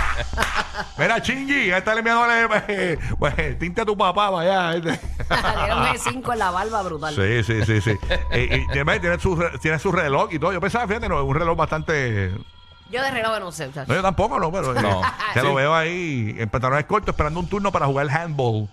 Mira, 0.97 1.21
Chingy, 1.21 1.71
está 1.71 1.93
enviándole 1.97 2.47
eh, 2.67 2.97
pues, 3.19 3.59
tinte 3.59 3.81
a 3.81 3.85
tu 3.85 3.97
papá 3.97 4.31
para 4.31 4.69
allá. 4.69 4.81
Tiene 4.81 5.73
un 5.75 5.83
G5 6.23 6.33
en 6.33 6.39
la 6.39 6.51
barba 6.51 6.81
brutal. 6.83 7.15
Sí, 7.15 7.43
sí, 7.43 7.65
sí, 7.65 7.81
sí. 7.81 7.97
Eh, 8.31 8.63
y 8.67 8.71
tiene, 8.71 8.99
tiene 8.99 9.19
su, 9.19 9.41
tiene 9.61 9.79
su 9.79 9.91
reloj 9.91 10.29
y 10.33 10.39
todo. 10.39 10.53
Yo 10.53 10.61
pensaba, 10.61 10.87
fíjate, 10.87 11.09
no, 11.09 11.23
un 11.23 11.35
reloj 11.35 11.57
bastante. 11.57 12.31
Yo 12.91 13.01
de 13.01 13.11
reloj 13.11 13.39
no 13.39 13.51
sé, 13.51 13.67
muchachos. 13.67 13.87
No, 13.89 13.95
yo 13.95 14.01
tampoco, 14.01 14.39
no, 14.39 14.51
pero 14.51 14.77
eh, 14.77 14.81
No. 14.81 15.01
te 15.33 15.39
Sí. 15.41 15.45
lo 15.45 15.55
veo 15.55 15.73
ahí 15.75 16.35
en 16.37 16.49
pantalones 16.49 16.85
cortos 16.85 17.09
esperando 17.13 17.39
un 17.39 17.47
turno 17.49 17.71
para 17.71 17.85
jugar 17.87 18.09
handball. 18.09 18.69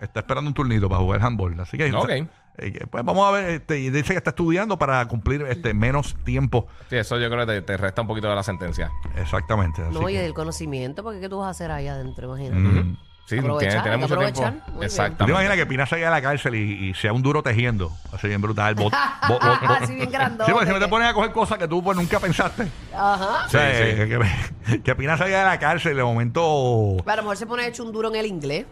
Está 0.00 0.20
esperando 0.20 0.48
un 0.48 0.54
turnito 0.54 0.88
para 0.88 1.00
jugar 1.00 1.22
handball. 1.22 1.58
Así 1.60 1.76
que, 1.76 1.92
Ok. 1.92 2.10
Eh, 2.58 2.86
pues 2.90 3.04
vamos 3.04 3.26
a 3.28 3.32
ver. 3.32 3.50
Este, 3.50 3.78
y 3.78 3.90
dice 3.90 4.12
que 4.14 4.18
está 4.18 4.30
estudiando 4.30 4.78
para 4.78 5.06
cumplir 5.06 5.42
este 5.48 5.74
menos 5.74 6.14
tiempo. 6.24 6.66
Sí, 6.90 6.96
eso 6.96 7.18
yo 7.18 7.30
creo 7.30 7.46
que 7.46 7.52
te, 7.54 7.62
te 7.62 7.76
resta 7.76 8.02
un 8.02 8.08
poquito 8.08 8.28
de 8.28 8.34
la 8.34 8.42
sentencia. 8.42 8.90
Exactamente. 9.16 9.82
Así 9.82 9.94
No, 9.98 10.08
y 10.08 10.14
que- 10.14 10.20
del 10.22 10.34
conocimiento, 10.34 11.02
porque 11.02 11.20
¿qué 11.20 11.28
tú 11.28 11.38
vas 11.38 11.46
a 11.48 11.50
hacer 11.50 11.70
ahí 11.70 11.86
adentro? 11.88 12.26
Imagínate. 12.28 12.60
Mm. 12.82 12.96
Sí, 13.26 13.36
Aprovechar, 13.38 13.82
tiene, 13.82 13.82
tiene 13.82 13.94
hay 13.94 14.00
que 14.00 14.06
mucho 14.14 14.18
tiempo. 14.18 14.40
aprovechar. 14.40 14.52
Muy 14.52 14.62
bien. 14.62 14.72
¿Tú 14.74 14.80
te 14.80 14.86
Exactamente. 14.86 15.32
imaginas 15.32 15.56
que 15.58 15.66
Pina 15.66 15.84
salga 15.86 16.06
de 16.06 16.10
la 16.12 16.22
cárcel 16.22 16.54
y, 16.54 16.88
y 16.88 16.94
sea 16.94 17.12
un 17.12 17.22
duro 17.22 17.42
tejiendo? 17.42 17.92
Así 18.10 18.26
bien 18.26 18.40
brutal. 18.40 18.74
Bo- 18.74 18.84
bo- 18.84 18.90
bo- 19.28 19.38
bo- 19.38 19.72
Así 19.74 19.94
bien 19.96 20.10
grandote. 20.10 20.46
Sí, 20.46 20.52
porque 20.52 20.66
si 20.66 20.72
no 20.72 20.78
te 20.80 20.88
pones 20.88 21.08
a 21.08 21.12
coger 21.12 21.32
cosas 21.32 21.58
que 21.58 21.68
tú 21.68 21.82
pues, 21.82 21.94
nunca 21.94 22.18
pensaste. 22.20 22.66
Ajá. 22.94 23.44
O 23.44 23.48
sea, 23.50 23.70
Sí, 23.70 23.82
eh, 23.82 24.18
Que, 24.66 24.82
que 24.82 24.94
Pina 24.94 25.18
salga 25.18 25.40
de 25.40 25.44
la 25.44 25.58
cárcel 25.58 25.94
de 25.94 26.02
momento. 26.02 26.96
Pero 27.04 27.12
a 27.12 27.16
lo 27.16 27.22
mejor 27.24 27.36
se 27.36 27.46
pone 27.46 27.66
hecho 27.66 27.84
un 27.84 27.92
duro 27.92 28.08
en 28.08 28.14
el 28.16 28.24
inglés. 28.24 28.64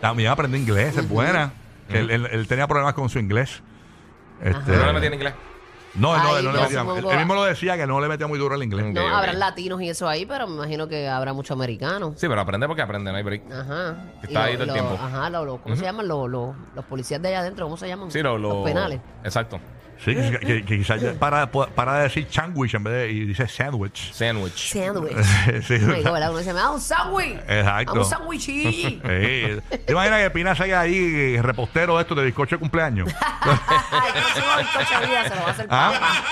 También 0.00 0.30
aprende 0.30 0.56
inglés, 0.58 0.96
es 0.96 1.06
buena. 1.06 1.52
Que 1.88 1.98
él, 2.00 2.10
él- 2.10 2.28
él 2.30 2.46
tenía 2.48 2.66
problemas 2.66 2.94
con 2.94 3.08
su 3.08 3.18
inglés. 3.18 3.62
Este, 4.42 4.76
¿No 4.76 4.86
le 4.86 4.92
metí 4.92 5.06
en 5.06 5.14
inglés? 5.14 5.34
no, 5.94 6.16
no, 6.16 6.22
Ay, 6.34 6.38
él 6.40 6.44
no 6.46 6.52
le 6.52 6.60
metía. 6.62 6.80
Él, 6.80 7.04
él 7.10 7.18
mismo 7.18 7.34
lo 7.36 7.44
decía 7.44 7.76
que 7.76 7.86
no 7.86 8.00
le 8.00 8.08
metía 8.08 8.26
muy 8.26 8.38
duro 8.38 8.56
el 8.56 8.62
inglés. 8.64 8.86
Ok, 8.88 8.94
No, 8.94 9.06
ok. 9.06 9.12
habrán 9.12 9.38
latinos 9.38 9.80
y 9.80 9.88
eso 9.90 10.08
ahí, 10.08 10.26
pero 10.26 10.46
me 10.48 10.54
imagino 10.56 10.88
que 10.88 11.08
habrá 11.08 11.32
mucho 11.32 11.54
americano. 11.54 12.14
Sí, 12.16 12.26
pero 12.28 12.40
aprende 12.40 12.66
porque 12.66 12.82
aprende, 12.82 13.10
no 13.12 13.16
hay 13.16 13.22
break. 13.22 13.42
Ajá. 13.52 13.96
Está 14.22 14.32
Y 14.32 14.36
ahí 14.36 14.52
lo- 14.56 14.58
todo 14.58 14.62
el 14.62 14.66
lo- 14.68 14.72
tiempo. 14.74 14.98
Ajá, 15.04 15.30
lo- 15.30 15.44
lo- 15.44 15.58
¿cómo 15.58 15.76
se 15.76 15.82
llaman 15.84 16.08
los, 16.08 16.28
los, 16.28 16.56
los 16.74 16.84
policías 16.86 17.22
de 17.22 17.28
allá 17.28 17.40
adentro? 17.40 17.66
¿Cómo 17.66 17.76
se 17.76 17.86
llaman? 17.86 18.10
Sí, 18.10 18.22
lo, 18.22 18.36
lo- 18.38 18.54
Los 18.54 18.64
penales. 18.64 19.00
Exacto. 19.22 19.60
Sí, 20.04 20.14
que, 20.14 20.38
que- 20.38 20.64
que 20.64 20.78
quizás 20.78 21.00
ya 21.00 21.12
para, 21.18 21.50
para 21.50 21.94
de 21.94 22.02
decir 22.04 22.26
sandwich 22.30 22.74
en 22.74 22.84
vez 22.84 22.92
de 22.94 23.10
y 23.10 23.24
dice 23.24 23.48
sandwich. 23.48 24.12
Sandwich. 24.12 24.72
Sándwich. 24.72 25.16
Sí, 25.66 25.78
digo, 25.78 26.12
¿verdad? 26.12 26.30
Uno 26.32 26.40
me 26.44 26.52
da 26.52 26.70
un 26.70 26.80
sándwich. 26.80 27.38
Exacto. 27.48 27.92
Un 27.94 28.04
sándwichí. 28.04 29.00
Sí. 29.04 29.60
¿Te 29.86 29.92
imaginas 29.92 30.20
que 30.22 30.30
Pina 30.30 30.54
salga 30.54 30.80
ahí 30.80 31.38
repostero 31.40 31.96
de 31.96 32.02
esto 32.02 32.14
de 32.14 32.24
bizcocho 32.24 32.56
de 32.56 32.60
cumpleaños? 32.60 33.08
Ay, 33.40 34.12
próximo 34.12 34.46
bizcocho 34.58 35.00
de 35.00 35.06
vida 35.06 35.22
se 35.28 35.34
lo 35.34 35.40
va 35.42 35.46
a 35.46 35.50
hacer 35.50 35.66
¿Ah? 35.70 36.22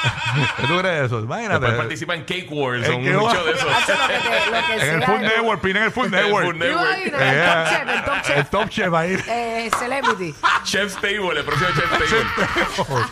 ¿Qué 0.57 0.67
tú 0.67 0.79
crees 0.79 0.83
de 1.00 1.07
eso? 1.07 1.17
Después 1.21 1.41
Imagínate. 1.45 1.73
participa 1.76 2.14
en 2.14 2.21
Cake 2.25 2.49
Wars 2.50 2.88
o 2.88 2.93
show 2.93 3.45
de 3.45 3.52
eso. 3.52 3.67
En 4.81 4.95
el 4.97 5.05
Food 5.05 5.21
Network, 5.21 5.61
Pina 5.62 5.79
en 5.81 5.85
el 5.87 5.93
Food 5.93 6.09
Network. 6.11 6.57
El 6.62 6.71
top 6.71 7.69
chef, 7.69 7.88
el 7.88 8.05
top 8.05 8.14
El 8.14 8.23
chef. 8.23 8.50
Top 8.50 8.69
Chef 8.69 8.93
ahí. 8.95 9.17
Eh, 9.29 9.71
celebrity. 9.79 10.35
Chef's 10.64 10.95
Table, 10.97 11.31
el 11.38 11.45
próximo 11.45 11.69
Chef's 11.75 11.91
Table. 12.87 13.05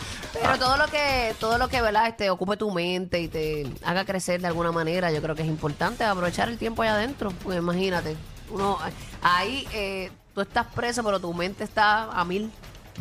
Pero 0.51 0.65
todo 0.65 0.77
lo 0.77 0.87
que, 0.87 1.33
todo 1.39 1.57
lo 1.57 1.69
que, 1.69 1.81
¿verdad? 1.81 2.07
Este, 2.07 2.29
ocupe 2.29 2.57
tu 2.57 2.71
mente 2.71 3.21
y 3.21 3.27
te 3.27 3.65
haga 3.85 4.05
crecer 4.05 4.41
de 4.41 4.47
alguna 4.47 4.71
manera, 4.71 5.11
yo 5.11 5.21
creo 5.21 5.35
que 5.35 5.43
es 5.43 5.47
importante 5.47 6.03
aprovechar 6.03 6.49
el 6.49 6.57
tiempo 6.57 6.81
allá 6.81 6.95
adentro. 6.95 7.31
Pues 7.43 7.57
imagínate, 7.57 8.17
uno 8.49 8.77
ahí 9.21 9.65
eh, 9.73 10.11
tú 10.35 10.41
estás 10.41 10.67
preso, 10.67 11.03
pero 11.03 11.19
tu 11.19 11.33
mente 11.33 11.63
está 11.63 12.03
a 12.11 12.25
mil, 12.25 12.51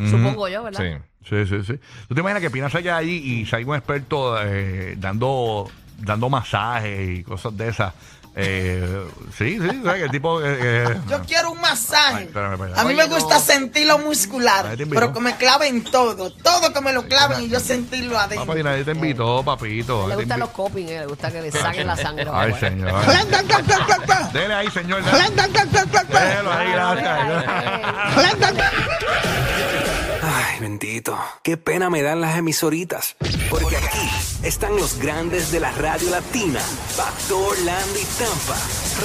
supongo 0.09 0.49
yo, 0.49 0.63
¿verdad? 0.63 0.81
Sí. 0.81 1.05
Sí, 1.29 1.47
sí, 1.47 1.63
sí. 1.63 1.79
¿Tú 2.09 2.15
te 2.15 2.21
imaginas 2.21 2.41
que 2.41 2.51
Pina 2.51 2.71
salga 2.71 2.97
allí 2.97 3.17
y 3.17 3.47
salga 3.47 3.69
un 3.69 3.77
experto 3.77 4.41
eh, 4.43 4.95
dando, 4.97 5.71
dando 5.99 6.31
masajes 6.31 7.19
y 7.19 7.23
cosas 7.23 7.55
de 7.59 7.69
esas? 7.69 7.93
Eh, 8.37 9.07
sí, 9.37 9.59
sí, 9.61 9.81
¿sabes? 9.85 9.99
que 9.99 10.05
el 10.05 10.11
tipo... 10.11 10.41
eh, 10.41 10.57
eh, 10.61 11.01
Yo 11.09 11.21
quiero 11.27 11.51
un 11.51 11.59
Ay, 11.59 11.63
masaje. 11.63 12.23
espérame. 12.25 12.73
A 12.77 12.85
mí 12.85 12.95
Oye, 12.95 12.97
me 12.97 13.07
gusta 13.09 13.35
no. 13.35 13.41
sentirlo 13.41 13.99
muscular, 13.99 14.77
pero 14.89 15.13
que 15.13 15.21
me 15.21 15.37
claven 15.37 15.83
todo, 15.85 16.31
todo 16.33 16.73
que 16.73 16.81
me 16.81 16.93
lo 16.93 17.03
claven 17.07 17.43
y 17.43 17.49
yo 17.49 17.59
sentirlo 17.59 18.17
adentro. 18.19 18.47
Papá, 18.47 18.59
y 18.59 18.63
nadie 18.63 18.85
te 18.85 18.93
invitó, 18.93 19.43
papito. 19.43 20.07
Le 20.09 20.15
gustan 20.17 20.39
los 20.41 20.51
coping, 20.51 20.87
eh, 20.87 21.01
le 21.01 21.07
gusta 21.07 21.31
que 21.33 21.43
le 21.43 21.51
saquen 21.51 21.87
la 21.87 21.97
sangre. 21.97 22.27
Ay, 22.33 22.55
señor. 22.61 22.93
Dele 24.33 24.55
ahí, 24.55 24.71
señor. 24.71 25.03
Déjelo 25.05 26.53
ahí, 26.53 26.73
gracias. 26.73 27.19
Ay, 30.23 30.61
bendito. 30.61 31.19
Qué 31.43 31.57
pena 31.57 31.91
me 31.91 32.03
dan 32.03 32.21
las 32.21 32.37
emisoritas. 32.37 33.17
Porque 33.49 33.77
aquí 33.77 34.11
están 34.43 34.77
los 34.77 34.99
grandes 34.99 35.53
de 35.53 35.61
la 35.61 35.73
radio 35.73 36.11
latina. 36.11 36.61
Pastor, 36.97 37.59
Landy, 37.61 38.05
Tampa. 38.19 38.57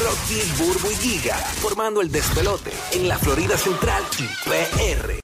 Rocky, 0.03 0.41
Burbu 0.57 0.91
y 0.91 0.95
Giga. 0.95 1.35
Formando 1.35 2.01
el 2.01 2.11
despelote 2.11 2.71
en 2.93 3.07
la 3.07 3.17
Florida 3.17 3.57
Central 3.57 4.03
y 4.19 4.49
PR. 4.49 5.19